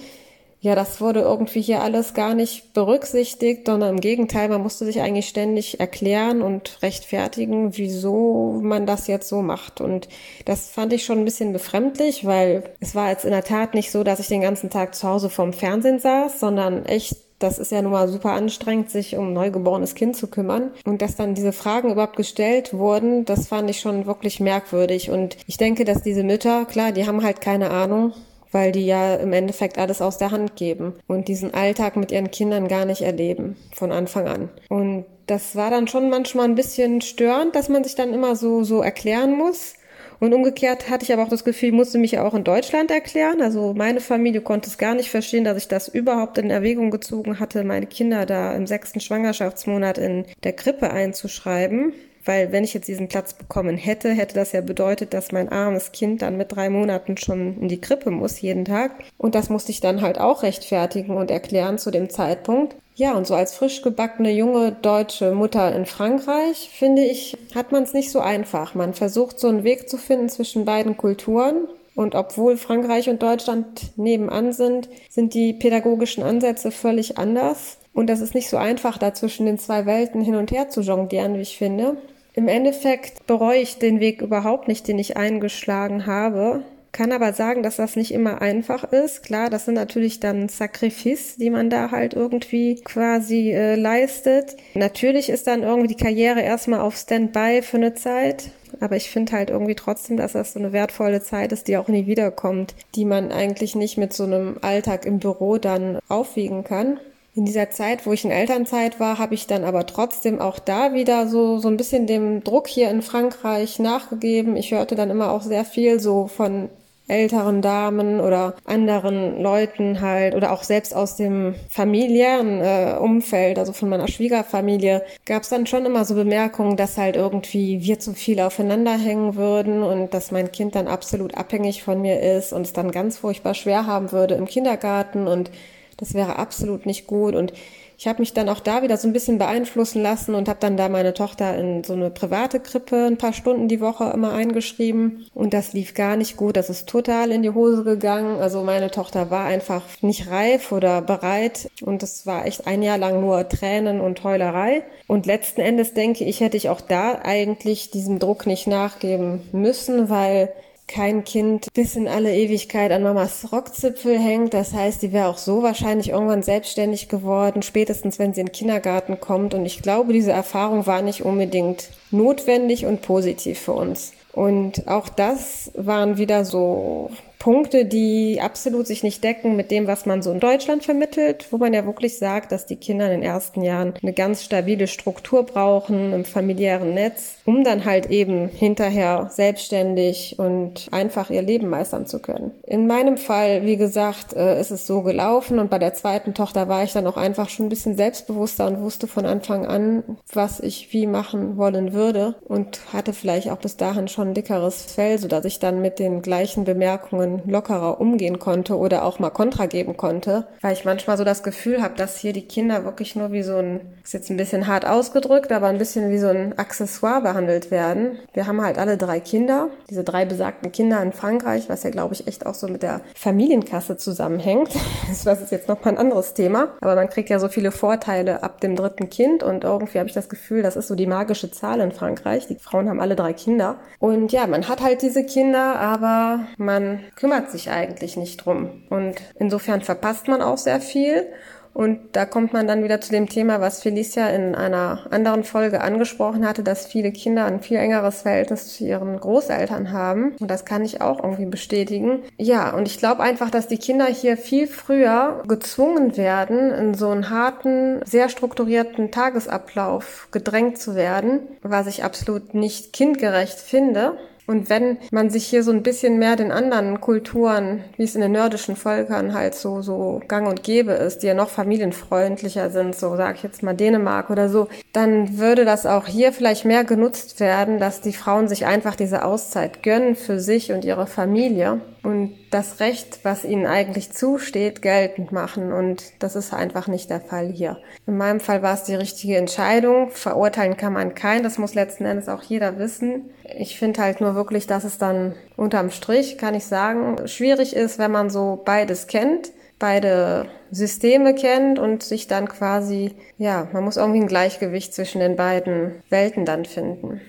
[0.65, 4.99] ja, das wurde irgendwie hier alles gar nicht berücksichtigt, sondern im Gegenteil, man musste sich
[4.99, 9.79] eigentlich ständig erklären und rechtfertigen, wieso man das jetzt so macht.
[9.79, 10.09] Und
[10.45, 13.91] das fand ich schon ein bisschen befremdlich, weil es war jetzt in der Tat nicht
[13.91, 17.71] so, dass ich den ganzen Tag zu Hause vorm Fernsehen saß, sondern echt das ist
[17.71, 20.71] ja nun mal super anstrengend, sich um ein neugeborenes Kind zu kümmern.
[20.85, 25.09] Und dass dann diese Fragen überhaupt gestellt wurden, das fand ich schon wirklich merkwürdig.
[25.09, 28.13] Und ich denke, dass diese Mütter, klar, die haben halt keine Ahnung,
[28.51, 32.31] weil die ja im Endeffekt alles aus der Hand geben und diesen Alltag mit ihren
[32.31, 34.49] Kindern gar nicht erleben von Anfang an.
[34.69, 38.63] Und das war dann schon manchmal ein bisschen störend, dass man sich dann immer so,
[38.63, 39.73] so erklären muss.
[40.19, 43.41] Und umgekehrt hatte ich aber auch das Gefühl, ich musste mich auch in Deutschland erklären.
[43.41, 47.39] Also meine Familie konnte es gar nicht verstehen, dass ich das überhaupt in Erwägung gezogen
[47.39, 51.93] hatte, meine Kinder da im sechsten Schwangerschaftsmonat in der Krippe einzuschreiben.
[52.25, 55.91] Weil wenn ich jetzt diesen Platz bekommen hätte, hätte das ja bedeutet, dass mein armes
[55.91, 58.91] Kind dann mit drei Monaten schon in die Krippe muss jeden Tag.
[59.17, 62.75] Und das musste ich dann halt auch rechtfertigen und erklären zu dem Zeitpunkt.
[62.95, 67.83] Ja, und so als frisch gebackene junge deutsche Mutter in Frankreich, finde ich, hat man
[67.83, 68.73] es nicht so einfach.
[68.73, 71.67] Man versucht so einen Weg zu finden zwischen beiden Kulturen.
[71.93, 77.77] Und obwohl Frankreich und Deutschland nebenan sind, sind die pädagogischen Ansätze völlig anders.
[77.93, 80.81] Und das ist nicht so einfach, da zwischen den zwei Welten hin und her zu
[80.81, 81.97] jonglieren, wie ich finde.
[82.35, 86.63] Im Endeffekt bereue ich den Weg überhaupt nicht, den ich eingeschlagen habe
[86.95, 89.21] kann aber sagen, dass das nicht immer einfach ist.
[89.21, 94.55] Klar, das sind natürlich dann Sacrifice, die man da halt irgendwie quasi äh, leistet.
[94.75, 98.49] Natürlich ist dann irgendwie die Karriere erstmal auf Standby für eine Zeit.
[98.79, 101.89] Aber ich finde halt irgendwie trotzdem, dass das so eine wertvolle Zeit ist, die auch
[101.89, 106.97] nie wiederkommt, die man eigentlich nicht mit so einem Alltag im Büro dann aufwiegen kann.
[107.35, 110.93] In dieser Zeit, wo ich in Elternzeit war, habe ich dann aber trotzdem auch da
[110.93, 114.55] wieder so, so ein bisschen dem Druck hier in Frankreich nachgegeben.
[114.55, 116.69] Ich hörte dann immer auch sehr viel so von
[117.09, 123.73] älteren Damen oder anderen Leuten halt oder auch selbst aus dem familiären äh, Umfeld, also
[123.73, 128.13] von meiner Schwiegerfamilie, gab es dann schon immer so Bemerkungen, dass halt irgendwie wir zu
[128.13, 132.61] viel aufeinander hängen würden und dass mein Kind dann absolut abhängig von mir ist und
[132.61, 135.51] es dann ganz furchtbar schwer haben würde im Kindergarten und
[135.97, 137.53] das wäre absolut nicht gut und
[137.97, 140.75] ich habe mich dann auch da wieder so ein bisschen beeinflussen lassen und habe dann
[140.75, 145.27] da meine Tochter in so eine private Krippe ein paar Stunden die Woche immer eingeschrieben.
[145.33, 146.57] Und das lief gar nicht gut.
[146.57, 148.39] Das ist total in die Hose gegangen.
[148.41, 151.69] Also meine Tochter war einfach nicht reif oder bereit.
[151.81, 154.83] Und es war echt ein Jahr lang nur Tränen und Heulerei.
[155.07, 160.09] Und letzten Endes denke ich, hätte ich auch da eigentlich diesem Druck nicht nachgeben müssen,
[160.09, 160.51] weil
[160.87, 164.53] kein Kind bis in alle Ewigkeit an Mamas Rockzipfel hängt.
[164.53, 168.53] Das heißt, die wäre auch so wahrscheinlich irgendwann selbstständig geworden, spätestens wenn sie in den
[168.53, 169.53] Kindergarten kommt.
[169.53, 174.13] Und ich glaube, diese Erfahrung war nicht unbedingt notwendig und positiv für uns.
[174.31, 177.09] Und auch das waren wieder so
[177.45, 181.59] Punkte, die absolut sich nicht decken mit dem, was man so in Deutschland vermittelt, wo
[181.59, 185.43] man ja wirklich sagt, dass die Kinder in den ersten Jahren eine ganz stabile Struktur
[185.43, 192.07] brauchen im familiären Netz, um dann halt eben hinterher selbstständig und einfach ihr Leben meistern
[192.07, 192.49] zu können.
[192.63, 196.67] In meinem Fall, wie gesagt, äh, ist es so gelaufen und bei der zweiten Tochter
[196.67, 200.59] war ich dann auch einfach schon ein bisschen selbstbewusster und wusste von Anfang an, was
[200.59, 205.19] ich wie machen wollen würde und hatte vielleicht auch bis dahin schon ein dickeres Fell,
[205.19, 209.97] sodass ich dann mit den gleichen Bemerkungen lockerer umgehen konnte oder auch mal Kontra geben
[209.97, 213.43] konnte, weil ich manchmal so das Gefühl habe, dass hier die Kinder wirklich nur wie
[213.43, 217.21] so ein, ist jetzt ein bisschen hart ausgedrückt, aber ein bisschen wie so ein Accessoire
[217.21, 218.19] behandelt werden.
[218.33, 222.13] Wir haben halt alle drei Kinder, diese drei besagten Kinder in Frankreich, was ja glaube
[222.13, 224.69] ich echt auch so mit der Familienkasse zusammenhängt.
[225.25, 228.43] Das ist jetzt noch mal ein anderes Thema, aber man kriegt ja so viele Vorteile
[228.43, 231.51] ab dem dritten Kind und irgendwie habe ich das Gefühl, das ist so die magische
[231.51, 232.47] Zahl in Frankreich.
[232.47, 236.99] Die Frauen haben alle drei Kinder und ja, man hat halt diese Kinder, aber man
[237.15, 238.83] kümmert sich eigentlich nicht drum.
[238.89, 241.27] Und insofern verpasst man auch sehr viel.
[241.75, 245.81] Und da kommt man dann wieder zu dem Thema, was Felicia in einer anderen Folge
[245.81, 250.37] angesprochen hatte, dass viele Kinder ein viel engeres Verhältnis zu ihren Großeltern haben.
[250.39, 252.19] Und das kann ich auch irgendwie bestätigen.
[252.37, 257.09] Ja, und ich glaube einfach, dass die Kinder hier viel früher gezwungen werden, in so
[257.09, 264.17] einen harten, sehr strukturierten Tagesablauf gedrängt zu werden, was ich absolut nicht kindgerecht finde.
[264.47, 268.21] Und wenn man sich hier so ein bisschen mehr den anderen Kulturen, wie es in
[268.21, 272.95] den nordischen Völkern halt so, so gang und gäbe ist, die ja noch familienfreundlicher sind,
[272.95, 276.83] so sag ich jetzt mal Dänemark oder so, dann würde das auch hier vielleicht mehr
[276.83, 281.81] genutzt werden, dass die Frauen sich einfach diese Auszeit gönnen für sich und ihre Familie.
[282.03, 285.73] Und das Recht, was ihnen eigentlich zusteht, geltend machen.
[285.73, 287.77] Und das ist einfach nicht der Fall hier.
[288.07, 290.09] In meinem Fall war es die richtige Entscheidung.
[290.11, 291.43] Verurteilen kann man keinen.
[291.43, 293.29] Das muss letzten Endes auch jeder wissen.
[293.57, 297.99] Ich finde halt nur wirklich, dass es dann unterm Strich, kann ich sagen, schwierig ist,
[297.99, 303.97] wenn man so beides kennt beide Systeme kennt und sich dann quasi, ja, man muss
[303.97, 307.21] irgendwie ein Gleichgewicht zwischen den beiden Welten dann finden.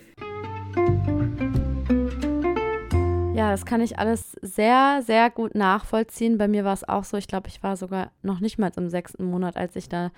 [3.36, 6.38] Ja, das kann ich alles sehr, sehr gut nachvollziehen.
[6.38, 7.16] Bei mir war es auch so.
[7.18, 10.10] Ich glaube, ich war sogar noch nicht mal im sechsten Monat, als ich da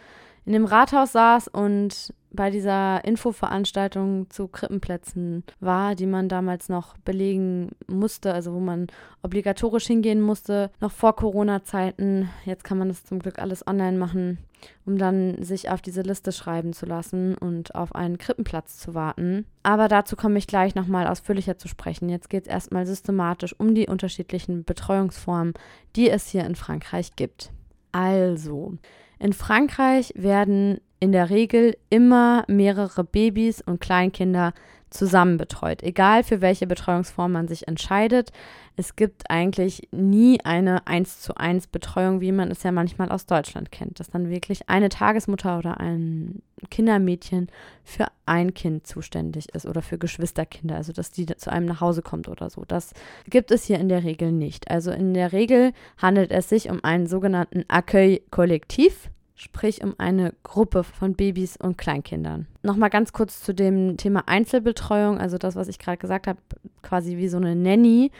[0.48, 6.96] in dem Rathaus saß und bei dieser Infoveranstaltung zu Krippenplätzen war, die man damals noch
[7.04, 8.86] belegen musste, also wo man
[9.22, 12.30] obligatorisch hingehen musste, noch vor Corona-Zeiten.
[12.46, 14.38] Jetzt kann man das zum Glück alles online machen,
[14.86, 19.44] um dann sich auf diese Liste schreiben zu lassen und auf einen Krippenplatz zu warten.
[19.62, 22.08] Aber dazu komme ich gleich nochmal ausführlicher zu sprechen.
[22.08, 25.52] Jetzt geht es erstmal systematisch um die unterschiedlichen Betreuungsformen,
[25.94, 27.50] die es hier in Frankreich gibt.
[27.92, 28.78] Also,
[29.18, 34.52] in Frankreich werden in der Regel immer mehrere Babys und Kleinkinder
[34.90, 38.32] zusammen betreut, egal für welche Betreuungsform man sich entscheidet.
[38.76, 43.26] Es gibt eigentlich nie eine 1 zu 1 Betreuung, wie man es ja manchmal aus
[43.26, 47.48] Deutschland kennt, dass dann wirklich eine Tagesmutter oder ein Kindermädchen
[47.84, 52.02] für ein Kind zuständig ist oder für Geschwisterkinder, also dass die zu einem nach Hause
[52.02, 52.64] kommt oder so.
[52.66, 52.92] Das
[53.28, 54.70] gibt es hier in der Regel nicht.
[54.70, 60.34] Also in der Regel handelt es sich um einen sogenannten Accueil kollektiv sprich um eine
[60.42, 62.48] Gruppe von Babys und Kleinkindern.
[62.62, 66.40] Nochmal ganz kurz zu dem Thema Einzelbetreuung, also das, was ich gerade gesagt habe,
[66.82, 68.10] quasi wie so eine Nanny.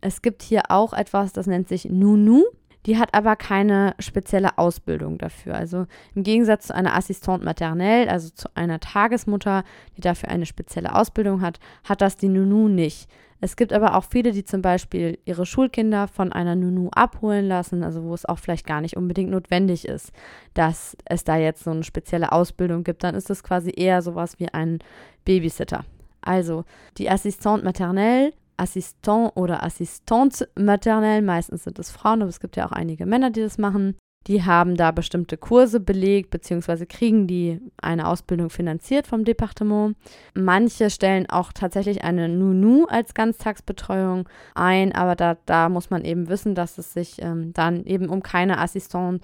[0.00, 2.44] Es gibt hier auch etwas, das nennt sich Nunu.
[2.86, 5.54] Die hat aber keine spezielle Ausbildung dafür.
[5.54, 9.64] Also im Gegensatz zu einer Assistante maternelle, also zu einer Tagesmutter,
[9.96, 13.08] die dafür eine spezielle Ausbildung hat, hat das die Nunu nicht.
[13.44, 17.82] Es gibt aber auch viele, die zum Beispiel ihre Schulkinder von einer Nunu abholen lassen,
[17.82, 20.12] also wo es auch vielleicht gar nicht unbedingt notwendig ist,
[20.54, 23.02] dass es da jetzt so eine spezielle Ausbildung gibt.
[23.02, 24.78] Dann ist es quasi eher sowas wie ein
[25.24, 25.84] Babysitter.
[26.20, 26.64] Also
[26.98, 32.64] die Assistante maternelle Assistant oder Assistante maternelle, meistens sind es Frauen, aber es gibt ja
[32.64, 33.96] auch einige Männer, die das machen.
[34.26, 39.96] Die haben da bestimmte Kurse belegt, beziehungsweise kriegen die eine Ausbildung finanziert vom Departement.
[40.34, 46.28] Manche stellen auch tatsächlich eine Nunu als Ganztagsbetreuung ein, aber da, da muss man eben
[46.28, 49.22] wissen, dass es sich ähm, dann eben um keine Assistant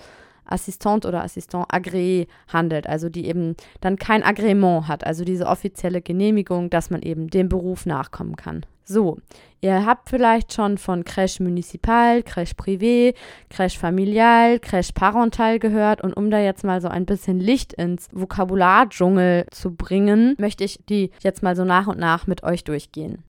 [0.49, 6.03] Assistant oder Assistant agréé handelt, also die eben dann kein Agrément hat, also diese offizielle
[6.03, 8.65] Genehmigung, dass man eben dem Beruf nachkommen kann.
[8.85, 9.19] So,
[9.61, 13.15] ihr habt vielleicht schon von Crèche Municipal, Crèche Privé,
[13.51, 18.09] Crèche Familial, Crèche Parental gehört und um da jetzt mal so ein bisschen Licht ins
[18.13, 23.25] Vokabulardschungel zu bringen, möchte ich die jetzt mal so nach und nach mit euch durchgehen.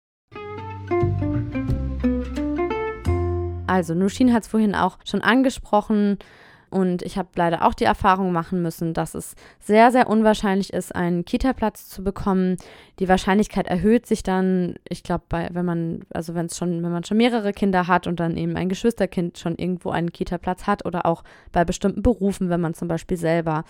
[3.67, 6.17] Also, Nushin hat es vorhin auch schon angesprochen.
[6.69, 10.95] Und ich habe leider auch die Erfahrung machen müssen, dass es sehr, sehr unwahrscheinlich ist,
[10.95, 12.57] einen Kita-Platz zu bekommen.
[12.99, 17.03] Die Wahrscheinlichkeit erhöht sich dann, ich glaube, wenn man, also wenn es schon, wenn man
[17.03, 21.05] schon mehrere Kinder hat und dann eben ein Geschwisterkind schon irgendwo einen Kita-Platz hat oder
[21.05, 23.63] auch bei bestimmten Berufen, wenn man zum Beispiel selber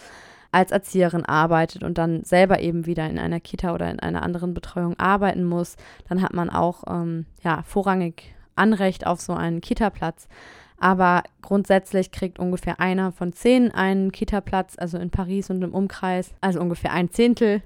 [0.52, 4.54] als Erzieherin arbeitet und dann selber eben wieder in einer Kita oder in einer anderen
[4.54, 5.76] Betreuung arbeiten muss,
[6.08, 10.28] dann hat man auch ähm, ja, vorrangig Anrecht auf so einen Kita-Platz.
[10.80, 16.34] Aber grundsätzlich kriegt ungefähr einer von zehn einen Kita-Platz, also in Paris und im Umkreis,
[16.42, 17.62] also ungefähr ein Zehntel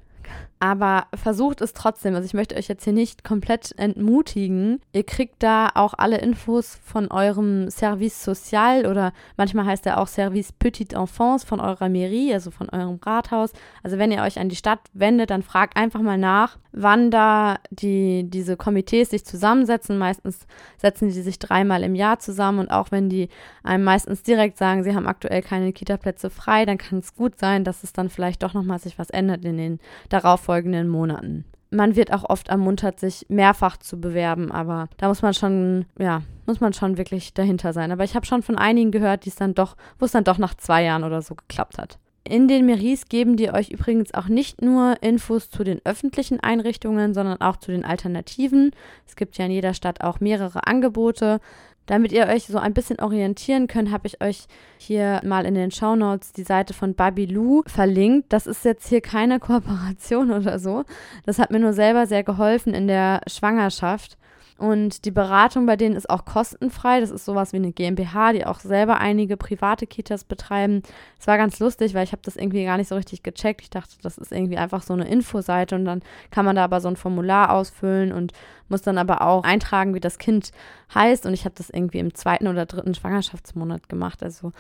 [0.64, 2.16] aber versucht es trotzdem.
[2.16, 4.80] Also ich möchte euch jetzt hier nicht komplett entmutigen.
[4.94, 10.08] Ihr kriegt da auch alle Infos von eurem Service Social oder manchmal heißt er auch
[10.08, 13.52] Service Petite Enfance von eurer Mairie, also von eurem Rathaus.
[13.84, 17.58] Also wenn ihr euch an die Stadt wendet, dann fragt einfach mal nach, wann da
[17.70, 19.98] die, diese Komitees sich zusammensetzen.
[19.98, 20.48] Meistens
[20.78, 23.28] setzen die sich dreimal im Jahr zusammen und auch wenn die
[23.64, 27.66] einem meistens direkt sagen, sie haben aktuell keine Kita-Plätze frei, dann kann es gut sein,
[27.66, 29.80] dass es dann vielleicht doch nochmal sich was ändert in den
[30.14, 31.46] darauffolgenden Monaten.
[31.72, 36.22] Man wird auch oft ermuntert, sich mehrfach zu bewerben, aber da muss man schon, ja,
[36.46, 37.92] muss man schon wirklich dahinter sein.
[37.92, 40.38] Aber ich habe schon von einigen gehört, die es dann doch, wo es dann doch
[40.38, 41.98] nach zwei Jahren oder so geklappt hat.
[42.26, 47.14] In den Meris geben die euch übrigens auch nicht nur Infos zu den öffentlichen Einrichtungen,
[47.14, 48.72] sondern auch zu den Alternativen.
[49.06, 51.42] Es gibt ja in jeder Stadt auch mehrere Angebote.
[51.86, 54.46] Damit ihr euch so ein bisschen orientieren könnt, habe ich euch
[54.78, 58.32] hier mal in den Show Notes die Seite von Babilou verlinkt.
[58.32, 60.84] Das ist jetzt hier keine Kooperation oder so.
[61.26, 64.18] Das hat mir nur selber sehr geholfen in der Schwangerschaft.
[64.64, 67.02] Und die Beratung bei denen ist auch kostenfrei.
[67.02, 70.84] Das ist sowas wie eine GmbH, die auch selber einige private Kitas betreiben.
[71.20, 73.60] Es war ganz lustig, weil ich habe das irgendwie gar nicht so richtig gecheckt.
[73.60, 76.02] Ich dachte, das ist irgendwie einfach so eine Infoseite und dann
[76.32, 78.32] kann man da aber so ein Formular ausfüllen und
[78.70, 80.52] muss dann aber auch eintragen, wie das Kind
[80.96, 81.26] heißt.
[81.26, 84.24] Und ich habe das irgendwie im zweiten oder dritten Schwangerschaftsmonat gemacht.
[84.24, 84.54] Also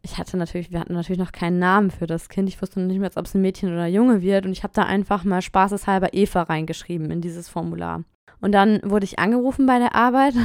[0.00, 2.48] ich hatte natürlich, wir hatten natürlich noch keinen Namen für das Kind.
[2.48, 4.46] Ich wusste noch nicht mehr, ob es ein Mädchen oder Junge wird.
[4.46, 8.04] Und ich habe da einfach mal spaßeshalber Eva reingeschrieben in dieses Formular.
[8.40, 10.34] Und dann wurde ich angerufen bei der Arbeit.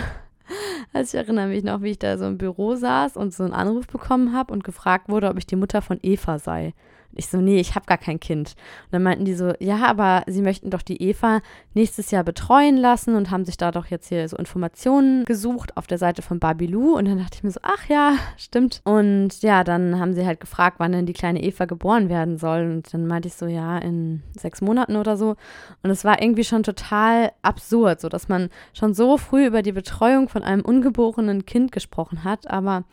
[0.93, 3.52] Also ich erinnere mich noch, wie ich da so im Büro saß und so einen
[3.52, 6.74] Anruf bekommen habe und gefragt wurde, ob ich die Mutter von Eva sei.
[7.16, 8.55] Ich so, nee, ich habe gar kein Kind.
[8.86, 11.41] Und dann meinten die so, ja, aber sie möchten doch die Eva
[11.74, 15.88] nächstes Jahr betreuen lassen und haben sich da doch jetzt hier so Informationen gesucht auf
[15.88, 16.95] der Seite von Babilou.
[16.97, 18.82] Und dann dachte ich mir so, ach ja, stimmt.
[18.84, 22.70] Und ja, dann haben sie halt gefragt, wann denn die kleine Eva geboren werden soll.
[22.70, 25.36] Und dann meinte ich so, ja, in sechs Monaten oder so.
[25.84, 29.72] Und es war irgendwie schon total absurd, so dass man schon so früh über die
[29.72, 32.49] Betreuung von einem ungeborenen Kind gesprochen hat.
[32.49, 32.84] Aber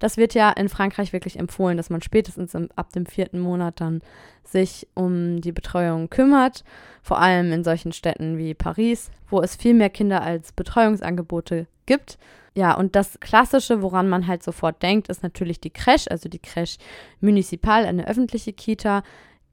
[0.00, 3.80] das wird ja in Frankreich wirklich empfohlen, dass man spätestens im, ab dem vierten Monat
[3.80, 4.02] dann
[4.42, 6.64] sich um die Betreuung kümmert.
[7.02, 12.18] Vor allem in solchen Städten wie Paris, wo es viel mehr Kinder als Betreuungsangebote gibt.
[12.54, 16.40] Ja, und das Klassische, woran man halt sofort denkt, ist natürlich die Crèche, also die
[16.40, 16.78] Crèche
[17.20, 19.02] municipal, eine öffentliche Kita.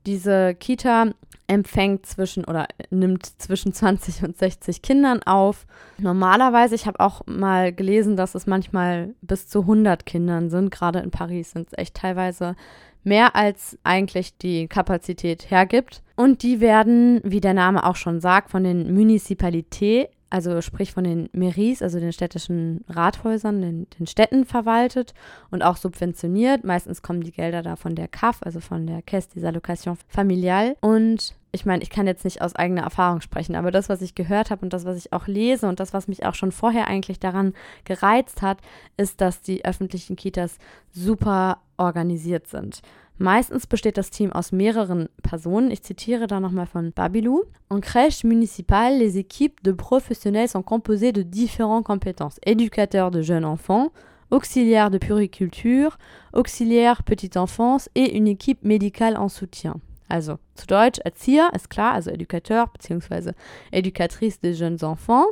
[0.07, 1.11] Diese Kita
[1.47, 5.67] empfängt zwischen oder nimmt zwischen 20 und 60 Kindern auf.
[5.97, 10.71] Normalerweise, ich habe auch mal gelesen, dass es manchmal bis zu 100 Kindern sind.
[10.71, 12.55] Gerade in Paris sind es echt teilweise
[13.03, 16.03] mehr als eigentlich die Kapazität hergibt.
[16.15, 21.03] Und die werden, wie der Name auch schon sagt, von den Municipalités also sprich von
[21.03, 25.13] den Mairies, also den städtischen Rathäusern, den, den, Städten verwaltet
[25.51, 26.63] und auch subventioniert.
[26.63, 30.75] Meistens kommen die Gelder da von der CAF, also von der Caisse des Allocations Familiales.
[30.81, 34.15] Und ich meine, ich kann jetzt nicht aus eigener Erfahrung sprechen, aber das, was ich
[34.15, 36.87] gehört habe und das, was ich auch lese und das, was mich auch schon vorher
[36.87, 37.53] eigentlich daran
[37.85, 38.59] gereizt hat,
[38.97, 40.57] ist, dass die öffentlichen Kitas
[40.91, 42.81] super organisiert sind.
[43.19, 45.71] Meistens besteht das Team aus mehreren Personen.
[45.71, 47.45] Ich zitiere da nochmal von Babilou.
[47.69, 52.39] En crèche municipale, les équipes de professionnels sont composées de différentes compétences.
[52.45, 53.91] Éducateurs de jeunes enfants,
[54.29, 55.97] auxiliaires de puriculture,
[56.31, 59.75] auxiliaires petite enfance et une équipe médicale en soutien.
[60.09, 63.31] Also zu Deutsch Erzieher, ist klar, also Educateur bzw.
[63.71, 65.25] Educatrice des jeunes enfants.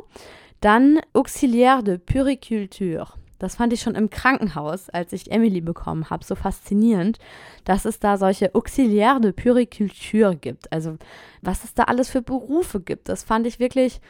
[0.60, 3.16] Dann Auxiliaire de puriculture.
[3.38, 7.18] Das fand ich schon im Krankenhaus, als ich Emily bekommen habe, so faszinierend,
[7.64, 10.72] dass es da solche Auxiliaire de Puriculture gibt.
[10.72, 10.96] Also,
[11.42, 13.08] was es da alles für Berufe gibt.
[13.08, 14.00] Das fand ich wirklich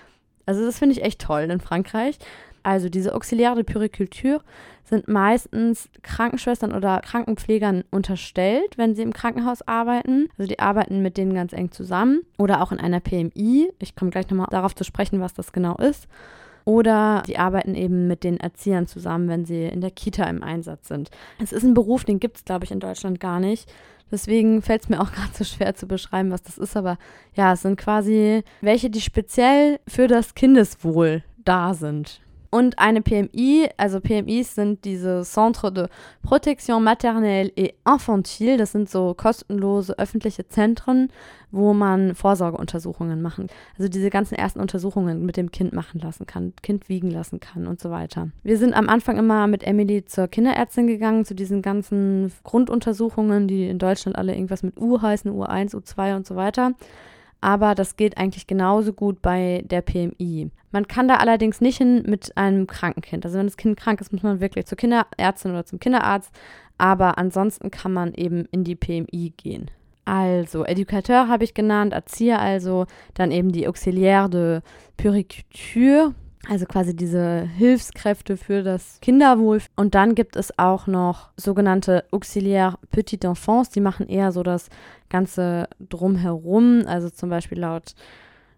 [0.47, 2.19] Also das finde ich echt toll in Frankreich.
[2.63, 4.41] Also diese Auxiliaire de Puriculture
[4.85, 10.29] sind meistens Krankenschwestern oder Krankenpflegern unterstellt, wenn sie im Krankenhaus arbeiten.
[10.39, 13.73] Also die arbeiten mit denen ganz eng zusammen oder auch in einer PMI.
[13.81, 16.09] Ich komme gleich nochmal darauf zu sprechen, was das genau ist.
[16.67, 20.89] Oder sie arbeiten eben mit den Erziehern zusammen, wenn sie in der Kita im Einsatz
[20.89, 21.11] sind.
[21.41, 23.73] Es ist ein Beruf, den gibt es, glaube ich, in Deutschland gar nicht.
[24.11, 26.77] Deswegen fällt es mir auch gerade so schwer zu beschreiben, was das ist.
[26.77, 26.99] Aber
[27.35, 32.21] ja, es sind quasi welche, die speziell für das Kindeswohl da sind.
[32.51, 35.89] Und eine PMI, also PMIs sind diese Centre de
[36.23, 38.57] Protection Maternelle et Infantile.
[38.57, 41.09] Das sind so kostenlose öffentliche Zentren,
[41.51, 43.49] wo man Vorsorgeuntersuchungen machen.
[43.79, 47.67] Also diese ganzen ersten Untersuchungen mit dem Kind machen lassen kann, Kind wiegen lassen kann
[47.67, 48.29] und so weiter.
[48.43, 53.69] Wir sind am Anfang immer mit Emily zur Kinderärztin gegangen, zu diesen ganzen Grunduntersuchungen, die
[53.69, 56.75] in Deutschland alle irgendwas mit U heißen, U1, U2 und so weiter
[57.41, 60.51] aber das geht eigentlich genauso gut bei der PMI.
[60.77, 63.25] Man kann da allerdings nicht hin mit einem kranken Kind.
[63.25, 66.31] Also wenn das Kind krank ist, muss man wirklich zur Kinderärztin oder zum Kinderarzt,
[66.77, 69.71] aber ansonsten kann man eben in die PMI gehen.
[70.05, 74.61] Also, Educateur habe ich genannt, Erzieher also, dann eben die Auxiliaire de
[74.99, 76.13] Puriculture,
[76.47, 79.63] also quasi diese Hilfskräfte für das Kinderwohl.
[79.77, 84.69] Und dann gibt es auch noch sogenannte Auxiliaire Petite Enfance, die machen eher so das
[85.09, 87.95] Ganze drumherum, also zum Beispiel laut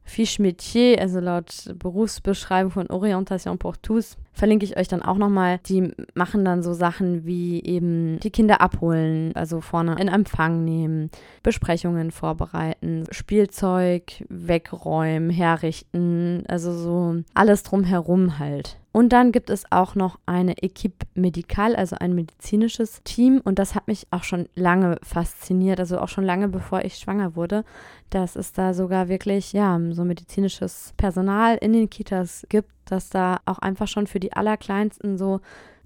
[0.08, 5.58] Fiche Métier, also laut Berufsbeschreibung von Orientation pour tous, verlinke ich euch dann auch nochmal.
[5.66, 11.10] Die machen dann so Sachen wie eben die Kinder abholen, also vorne in Empfang nehmen,
[11.42, 18.78] Besprechungen vorbereiten, Spielzeug wegräumen, herrichten, also so alles drumherum halt.
[18.90, 23.40] Und dann gibt es auch noch eine Equipe Medical, also ein medizinisches Team.
[23.44, 27.36] Und das hat mich auch schon lange fasziniert, also auch schon lange bevor ich schwanger
[27.36, 27.64] wurde,
[28.10, 33.40] dass es da sogar wirklich, ja, so medizinisches Personal in den Kitas gibt, dass da
[33.44, 35.40] auch einfach schon für die Allerkleinsten so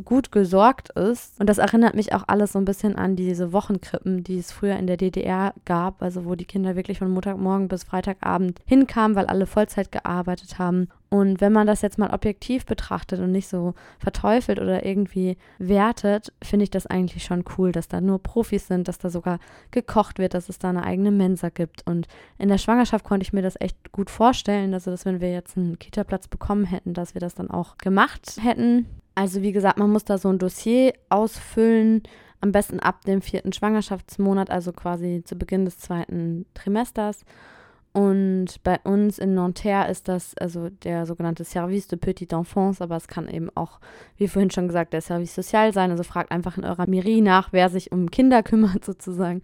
[0.05, 1.38] gut gesorgt ist.
[1.40, 4.76] Und das erinnert mich auch alles so ein bisschen an diese Wochenkrippen, die es früher
[4.76, 9.26] in der DDR gab, also wo die Kinder wirklich von Montagmorgen bis Freitagabend hinkamen, weil
[9.26, 10.88] alle Vollzeit gearbeitet haben.
[11.12, 16.32] Und wenn man das jetzt mal objektiv betrachtet und nicht so verteufelt oder irgendwie wertet,
[16.43, 19.38] finde ich das eigentlich schon cool, dass da nur Profis sind, dass da sogar
[19.72, 21.86] gekocht wird, dass es da eine eigene Mensa gibt.
[21.86, 25.30] Und in der Schwangerschaft konnte ich mir das echt gut vorstellen, also dass wenn wir
[25.30, 28.86] jetzt einen Kita-Platz bekommen hätten, dass wir das dann auch gemacht hätten.
[29.15, 32.03] Also wie gesagt, man muss da so ein Dossier ausfüllen,
[32.41, 37.25] am besten ab dem vierten Schwangerschaftsmonat, also quasi zu Beginn des zweiten Trimesters.
[37.93, 42.97] Und bei uns in Nanterre ist das also der sogenannte Service de Petite Enfance, aber
[42.97, 43.81] es kann eben auch,
[44.17, 45.91] wie vorhin schon gesagt, der Service Social sein.
[45.91, 49.43] Also fragt einfach in eurer Mairie nach, wer sich um Kinder kümmert sozusagen.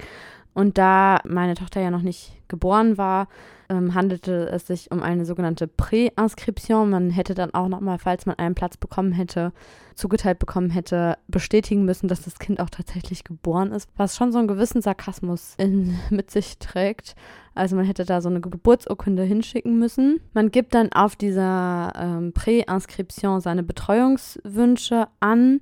[0.58, 3.28] Und da meine Tochter ja noch nicht geboren war,
[3.68, 6.90] ähm, handelte es sich um eine sogenannte Präinskription.
[6.90, 9.52] Man hätte dann auch nochmal, falls man einen Platz bekommen hätte,
[9.94, 14.38] zugeteilt bekommen hätte, bestätigen müssen, dass das Kind auch tatsächlich geboren ist, was schon so
[14.38, 17.14] einen gewissen Sarkasmus in, mit sich trägt.
[17.54, 20.18] Also man hätte da so eine Geburtsurkunde hinschicken müssen.
[20.34, 25.60] Man gibt dann auf dieser ähm, Präinskription seine Betreuungswünsche an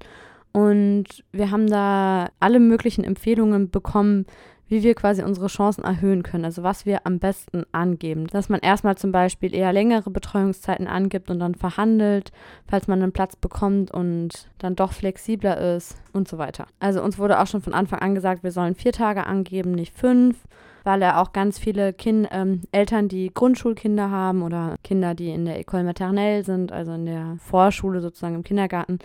[0.56, 4.24] und wir haben da alle möglichen Empfehlungen bekommen,
[4.68, 8.26] wie wir quasi unsere Chancen erhöhen können, also was wir am besten angeben.
[8.26, 12.32] Dass man erstmal zum Beispiel eher längere Betreuungszeiten angibt und dann verhandelt,
[12.66, 16.66] falls man einen Platz bekommt und dann doch flexibler ist und so weiter.
[16.80, 19.96] Also uns wurde auch schon von Anfang an gesagt, wir sollen vier Tage angeben, nicht
[19.96, 20.36] fünf,
[20.82, 25.44] weil er auch ganz viele kind, ähm, Eltern, die Grundschulkinder haben oder Kinder, die in
[25.44, 28.98] der École maternelle sind, also in der Vorschule sozusagen im Kindergarten,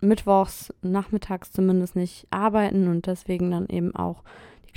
[0.00, 4.22] mittwochs, nachmittags zumindest nicht arbeiten und deswegen dann eben auch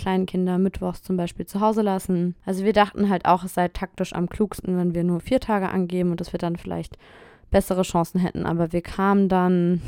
[0.01, 2.35] kleinen Kinder mittwochs zum Beispiel zu Hause lassen.
[2.43, 5.69] Also wir dachten halt auch, es sei taktisch am klugsten, wenn wir nur vier Tage
[5.69, 6.97] angeben und dass wir dann vielleicht
[7.51, 8.45] bessere Chancen hätten.
[8.45, 9.81] Aber wir kamen dann,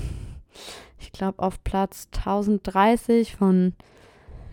[1.00, 3.74] ich glaube, auf Platz 1030 von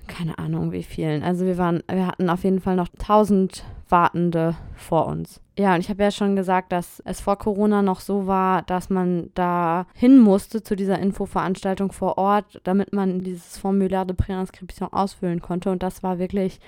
[0.07, 1.23] keine Ahnung wie vielen.
[1.23, 5.41] Also wir waren, wir hatten auf jeden Fall noch 1000 Wartende vor uns.
[5.59, 8.89] Ja, und ich habe ja schon gesagt, dass es vor Corona noch so war, dass
[8.89, 14.93] man da hin musste zu dieser Infoveranstaltung vor Ort, damit man dieses Formular de Präinscription
[14.93, 15.71] ausfüllen konnte.
[15.71, 16.61] Und das war wirklich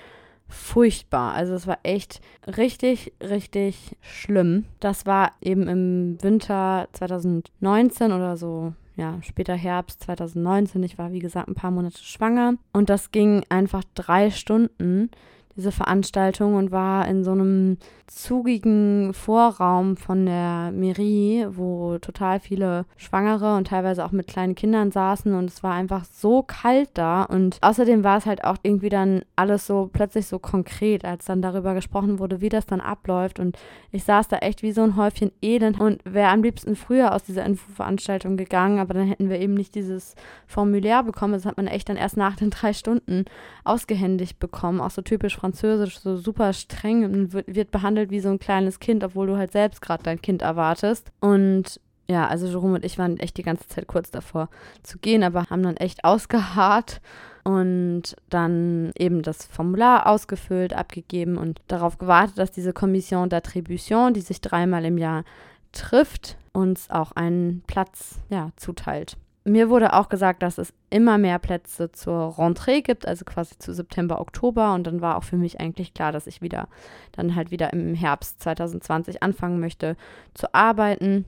[0.47, 1.33] furchtbar.
[1.33, 4.65] Also es war echt richtig, richtig schlimm.
[4.79, 10.83] Das war eben im Winter 2019 oder so ja, später Herbst 2019.
[10.83, 12.55] Ich war, wie gesagt, ein paar Monate schwanger.
[12.73, 15.09] Und das ging einfach drei Stunden
[15.55, 17.77] diese Veranstaltung und war in so einem
[18.07, 24.91] zugigen Vorraum von der Mairie, wo total viele Schwangere und teilweise auch mit kleinen Kindern
[24.91, 27.23] saßen und es war einfach so kalt da.
[27.23, 31.41] Und außerdem war es halt auch irgendwie dann alles so plötzlich so konkret, als dann
[31.41, 33.39] darüber gesprochen wurde, wie das dann abläuft.
[33.39, 33.57] Und
[33.91, 35.79] ich saß da echt wie so ein Häufchen Elend.
[35.79, 39.75] Und wäre am liebsten früher aus dieser Infoveranstaltung gegangen, aber dann hätten wir eben nicht
[39.75, 40.15] dieses
[40.47, 43.25] Formular bekommen, das hat man echt dann erst nach den drei Stunden
[43.63, 48.39] ausgehändigt bekommen, auch so typisch französisch, so super streng und wird, behandelt wie so ein
[48.39, 51.11] kleines Kind, obwohl du halt selbst gerade dein Kind erwartest.
[51.19, 54.47] Und ja, also Jerome und ich waren echt die ganze Zeit kurz davor
[54.83, 57.01] zu gehen, aber haben dann echt ausgeharrt
[57.43, 64.21] und dann eben das Formular ausgefüllt, abgegeben und darauf gewartet, dass diese Kommission d'Attribution, die
[64.21, 65.25] sich dreimal im Jahr
[65.73, 69.17] trifft, uns auch einen Platz ja, zuteilt.
[69.45, 73.73] Mir wurde auch gesagt, dass es immer mehr Plätze zur Rentrée gibt, also quasi zu
[73.73, 74.73] September, Oktober.
[74.73, 76.69] Und dann war auch für mich eigentlich klar, dass ich wieder
[77.11, 79.97] dann halt wieder im Herbst 2020 anfangen möchte
[80.33, 81.25] zu arbeiten.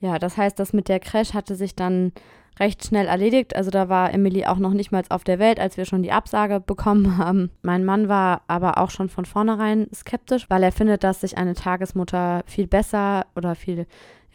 [0.00, 2.12] Ja, das heißt, das mit der Crash hatte sich dann
[2.58, 3.54] recht schnell erledigt.
[3.54, 6.12] Also da war Emily auch noch nicht mal auf der Welt, als wir schon die
[6.12, 7.50] Absage bekommen haben.
[7.62, 11.54] Mein Mann war aber auch schon von vornherein skeptisch, weil er findet, dass sich eine
[11.54, 13.86] Tagesmutter viel besser oder viel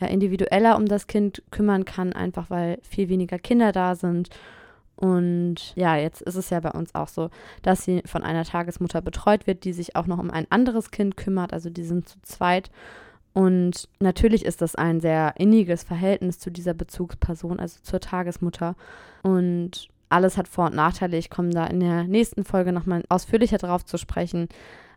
[0.03, 4.29] ja, individueller um das Kind kümmern kann, einfach weil viel weniger Kinder da sind.
[4.95, 7.29] Und ja, jetzt ist es ja bei uns auch so,
[7.61, 11.17] dass sie von einer Tagesmutter betreut wird, die sich auch noch um ein anderes Kind
[11.17, 11.51] kümmert.
[11.53, 12.69] Also die sind zu zweit.
[13.33, 18.75] Und natürlich ist das ein sehr inniges Verhältnis zu dieser Bezugsperson, also zur Tagesmutter.
[19.23, 21.17] Und alles hat Vor- und Nachteile.
[21.17, 24.47] Ich komme da in der nächsten Folge nochmal ausführlicher drauf zu sprechen.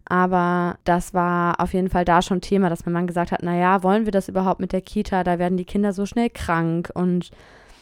[0.09, 3.82] Aber das war auf jeden Fall da schon Thema, dass mein Mann gesagt hat, naja,
[3.82, 5.24] wollen wir das überhaupt mit der Kita?
[5.24, 7.30] Da werden die Kinder so schnell krank und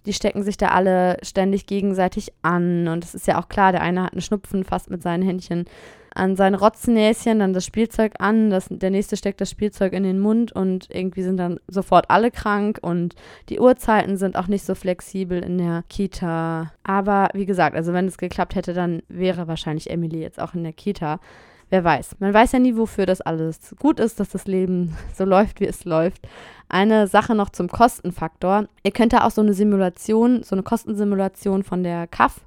[0.07, 2.89] die stecken sich da alle ständig gegenseitig an.
[2.89, 5.67] Und es ist ja auch klar, der eine hat einen Schnupfen fast mit seinen Händchen
[6.15, 10.21] an sein Rotzennäschen, dann das Spielzeug an, das, der nächste steckt das Spielzeug in den
[10.21, 13.17] Mund und irgendwie sind dann sofort alle krank und
[13.49, 16.73] die Uhrzeiten sind auch nicht so flexibel in der Kita.
[16.85, 20.63] Aber wie gesagt, also wenn es geklappt hätte, dann wäre wahrscheinlich Emily jetzt auch in
[20.63, 21.19] der Kita.
[21.75, 22.21] Wer weiß.
[22.21, 25.67] Man weiß ja nie, wofür das alles gut ist, dass das Leben so läuft, wie
[25.67, 26.29] es läuft.
[26.69, 28.69] Eine Sache noch zum Kostenfaktor.
[28.85, 32.43] Ihr könnt da auch so eine Simulation, so eine Kostensimulation von der CAF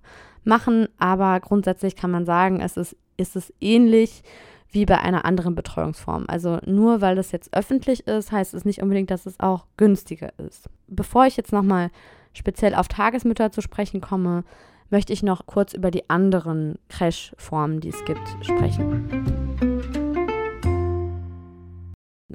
[0.45, 4.23] machen, aber grundsätzlich kann man sagen, es ist, ist es ähnlich
[4.71, 6.23] wie bei einer anderen Betreuungsform.
[6.30, 10.32] Also nur weil das jetzt öffentlich ist, heißt es nicht unbedingt, dass es auch günstiger
[10.38, 10.69] ist.
[10.88, 11.91] Bevor ich jetzt nochmal
[12.32, 14.45] speziell auf Tagesmütter zu sprechen komme,
[14.90, 19.38] möchte ich noch kurz über die anderen Crash-Formen, die es gibt, sprechen.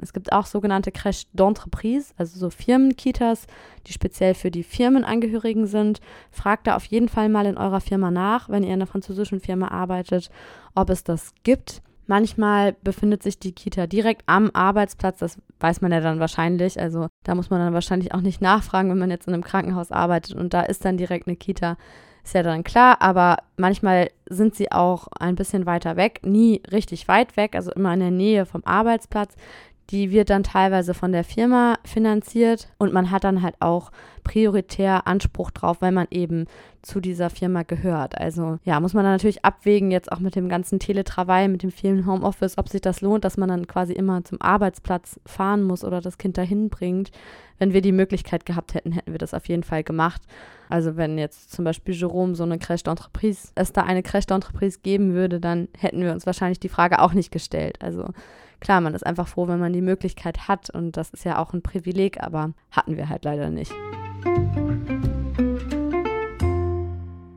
[0.03, 3.47] Es gibt auch sogenannte Crash d'entreprise, also so Firmenkitas,
[3.87, 6.01] die speziell für die Firmenangehörigen sind.
[6.29, 9.39] Fragt da auf jeden Fall mal in eurer Firma nach, wenn ihr in einer französischen
[9.39, 10.29] Firma arbeitet,
[10.75, 11.81] ob es das gibt.
[12.05, 16.77] Manchmal befindet sich die Kita direkt am Arbeitsplatz, das weiß man ja dann wahrscheinlich.
[16.77, 19.91] Also da muss man dann wahrscheinlich auch nicht nachfragen, wenn man jetzt in einem Krankenhaus
[19.91, 21.77] arbeitet und da ist dann direkt eine Kita
[22.23, 27.07] ist ja dann klar, aber manchmal sind sie auch ein bisschen weiter weg, nie richtig
[27.07, 29.35] weit weg, also immer in der Nähe vom Arbeitsplatz.
[29.89, 33.91] Die wird dann teilweise von der Firma finanziert und man hat dann halt auch
[34.23, 36.45] prioritär Anspruch drauf, weil man eben
[36.81, 38.17] zu dieser Firma gehört.
[38.17, 41.71] Also ja, muss man dann natürlich abwägen, jetzt auch mit dem ganzen Teletravai, mit dem
[41.71, 45.83] vielen Homeoffice, ob sich das lohnt, dass man dann quasi immer zum Arbeitsplatz fahren muss
[45.83, 47.11] oder das Kind dahin bringt.
[47.59, 50.21] Wenn wir die Möglichkeit gehabt hätten, hätten wir das auf jeden Fall gemacht.
[50.69, 54.79] Also wenn jetzt zum Beispiel Jerome so eine Crèche d'entreprise, es da eine Crèche d'entreprise
[54.81, 57.77] geben würde, dann hätten wir uns wahrscheinlich die Frage auch nicht gestellt.
[57.81, 58.07] Also
[58.63, 61.53] klar, man ist einfach froh, wenn man die Möglichkeit hat und das ist ja auch
[61.53, 63.73] ein Privileg, aber hatten wir halt leider nicht.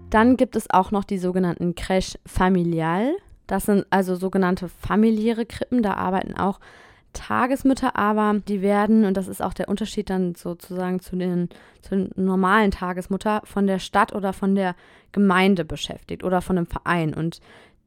[0.08, 3.12] Dann gibt es auch noch die sogenannten Crèche familial.
[3.48, 5.82] Das sind also sogenannte familiäre Krippen.
[5.82, 6.60] Da arbeiten auch
[7.12, 11.48] Tagesmütter, aber die werden, und das ist auch der Unterschied dann sozusagen zu den,
[11.82, 14.76] zu den normalen Tagesmutter, von der Stadt oder von der
[15.10, 17.14] Gemeinde beschäftigt oder von einem Verein.
[17.14, 17.40] Und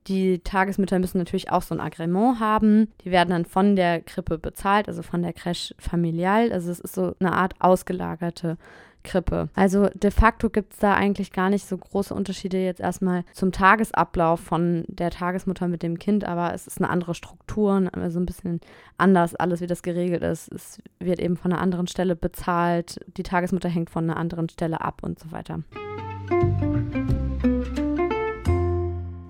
[0.10, 2.90] die Tagesmütter müssen natürlich auch so ein Agreement haben.
[3.06, 6.52] Die werden dann von der Krippe bezahlt, also von der Crèche familial.
[6.52, 8.58] Also es ist so eine Art ausgelagerte
[9.04, 9.50] Krippe.
[9.54, 13.52] Also de facto gibt es da eigentlich gar nicht so große Unterschiede jetzt erstmal zum
[13.52, 18.26] Tagesablauf von der Tagesmutter mit dem Kind, aber es ist eine andere Struktur, also ein
[18.26, 18.60] bisschen
[18.98, 20.52] anders alles, wie das geregelt ist.
[20.52, 24.82] Es wird eben von einer anderen Stelle bezahlt, die Tagesmutter hängt von einer anderen Stelle
[24.82, 25.60] ab und so weiter.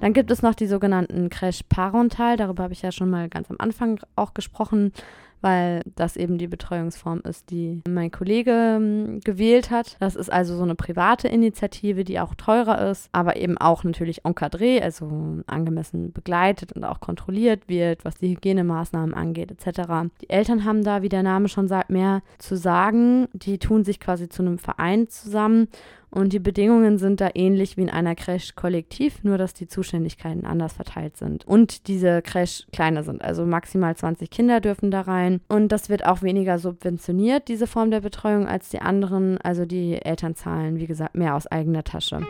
[0.02, 3.50] Dann gibt es noch die sogenannten Crèche Parental, darüber habe ich ja schon mal ganz
[3.50, 4.94] am Anfang auch gesprochen
[5.42, 9.96] weil das eben die Betreuungsform ist, die mein Kollege ähm, gewählt hat.
[10.00, 14.24] Das ist also so eine private Initiative, die auch teurer ist, aber eben auch natürlich
[14.24, 20.10] encadré, also angemessen begleitet und auch kontrolliert wird, was die Hygienemaßnahmen angeht etc.
[20.22, 23.28] Die Eltern haben da, wie der Name schon sagt, mehr zu sagen.
[23.34, 25.68] Die tun sich quasi zu einem Verein zusammen
[26.12, 30.46] und die Bedingungen sind da ähnlich wie in einer Crash kollektiv, nur dass die Zuständigkeiten
[30.46, 31.46] anders verteilt sind.
[31.46, 35.42] Und diese Crash kleiner sind, also maximal 20 Kinder dürfen da rein.
[35.48, 39.38] Und das wird auch weniger subventioniert, diese Form der Betreuung, als die anderen.
[39.40, 42.22] Also die Eltern zahlen, wie gesagt, mehr aus eigener Tasche.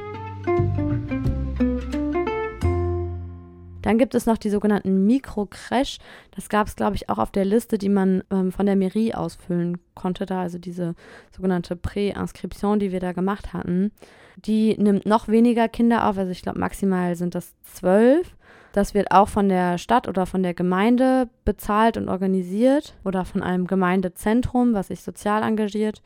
[3.82, 5.98] Dann gibt es noch die sogenannten Mikrocrash.
[6.32, 9.14] Das gab es, glaube ich, auch auf der Liste, die man ähm, von der Mairie
[9.14, 10.26] ausfüllen konnte.
[10.26, 10.96] Da also diese
[11.36, 13.92] sogenannte Prä-Inscription, die wir da gemacht hatten.
[14.36, 16.18] Die nimmt noch weniger Kinder auf.
[16.18, 18.36] Also ich glaube, maximal sind das zwölf.
[18.72, 23.42] Das wird auch von der Stadt oder von der Gemeinde bezahlt und organisiert oder von
[23.42, 26.02] einem Gemeindezentrum, was sich sozial engagiert.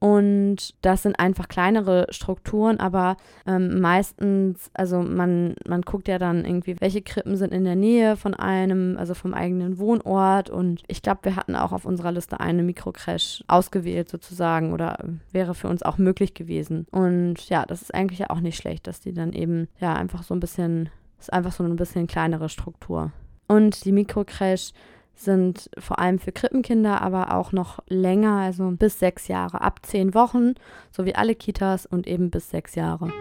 [0.00, 6.44] Und das sind einfach kleinere Strukturen, aber ähm, meistens, also man, man guckt ja dann
[6.44, 10.50] irgendwie, welche Krippen sind in der Nähe von einem, also vom eigenen Wohnort.
[10.50, 14.98] Und ich glaube, wir hatten auch auf unserer Liste eine Mikrocrash ausgewählt sozusagen oder
[15.32, 16.86] wäre für uns auch möglich gewesen.
[16.92, 20.22] Und ja, das ist eigentlich ja auch nicht schlecht, dass die dann eben ja einfach
[20.22, 23.12] so ein bisschen, ist einfach so ein bisschen kleinere Struktur.
[23.48, 24.72] Und die Mikrocrash
[25.18, 30.14] sind vor allem für Krippenkinder, aber auch noch länger, also bis sechs Jahre, ab zehn
[30.14, 30.54] Wochen,
[30.90, 33.12] so wie alle Kitas und eben bis sechs Jahre.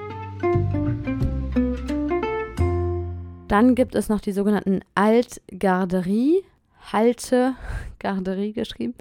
[3.48, 6.44] Dann gibt es noch die sogenannten Altgarderie,
[6.92, 7.56] Halte
[8.00, 8.94] Garderie geschrieben.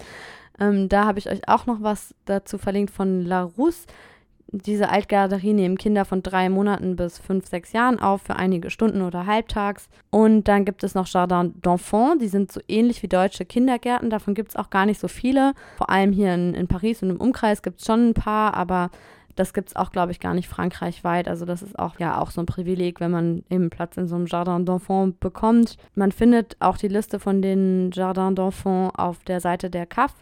[0.59, 3.85] Ähm, da habe ich euch auch noch was dazu verlinkt von Larousse
[4.51, 9.01] diese Altgarderie nehmen Kinder von drei Monaten bis fünf, sechs Jahren auf für einige Stunden
[9.01, 9.89] oder halbtags.
[10.09, 14.09] Und dann gibt es noch Jardin d'Enfants, die sind so ähnlich wie deutsche Kindergärten.
[14.09, 15.53] Davon gibt es auch gar nicht so viele.
[15.77, 18.89] Vor allem hier in, in Paris und im Umkreis gibt es schon ein paar, aber
[19.35, 21.27] das gibt es auch, glaube ich, gar nicht frankreichweit.
[21.27, 24.15] Also das ist auch ja auch so ein Privileg, wenn man eben Platz in so
[24.15, 25.77] einem Jardin d'Enfants bekommt.
[25.93, 30.13] Man findet auch die Liste von den Jardin d'Enfants auf der Seite der CAF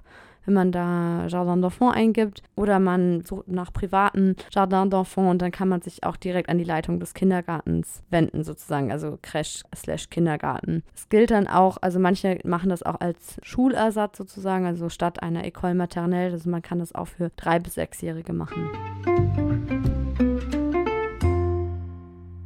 [0.45, 5.51] wenn man da Jardin d'Enfants eingibt oder man sucht nach privaten Jardin d'Enfants und dann
[5.51, 10.09] kann man sich auch direkt an die Leitung des Kindergartens wenden sozusagen, also Crash slash
[10.09, 10.83] Kindergarten.
[10.95, 15.43] Es gilt dann auch, also manche machen das auch als Schulersatz sozusagen, also statt einer
[15.45, 19.44] École maternelle, also man kann das auch für drei bis sechsjährige machen.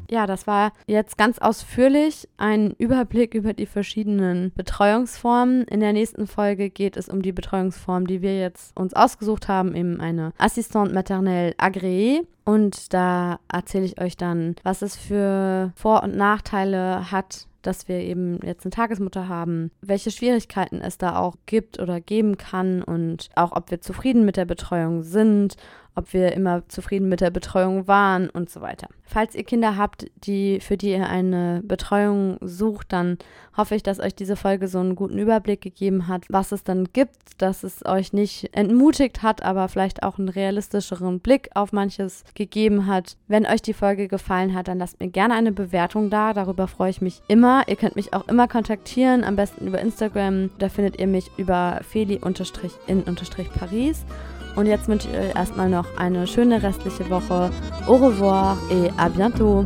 [0.09, 5.65] Ja, das war jetzt ganz ausführlich ein Überblick über die verschiedenen Betreuungsformen.
[5.65, 9.75] In der nächsten Folge geht es um die Betreuungsform, die wir jetzt uns ausgesucht haben,
[9.75, 12.25] eben eine Assistante maternelle agréée.
[12.43, 17.97] Und da erzähle ich euch dann, was es für Vor- und Nachteile hat, dass wir
[17.97, 23.29] eben jetzt eine Tagesmutter haben, welche Schwierigkeiten es da auch gibt oder geben kann und
[23.35, 25.55] auch ob wir zufrieden mit der Betreuung sind,
[25.99, 28.87] ob wir immer zufrieden mit der Betreuung waren und so weiter.
[29.03, 33.17] Falls ihr Kinder habt, die für die ihr eine Betreuung sucht, dann
[33.57, 36.85] hoffe ich, dass euch diese Folge so einen guten Überblick gegeben hat, was es dann
[36.93, 42.23] gibt, dass es euch nicht entmutigt hat, aber vielleicht auch einen realistischeren Blick auf manches
[42.33, 43.17] gegeben hat.
[43.27, 46.31] Wenn euch die Folge gefallen hat, dann lasst mir gerne eine Bewertung da.
[46.33, 47.67] Darüber freue ich mich immer.
[47.67, 50.49] Ihr könnt mich auch immer kontaktieren, am besten über Instagram.
[50.59, 52.45] Da findet ihr mich über feli-in-paris.
[54.55, 57.51] Und jetzt wünsche ich euch erstmal noch eine schöne restliche Woche.
[57.87, 59.65] Au revoir et à bientôt.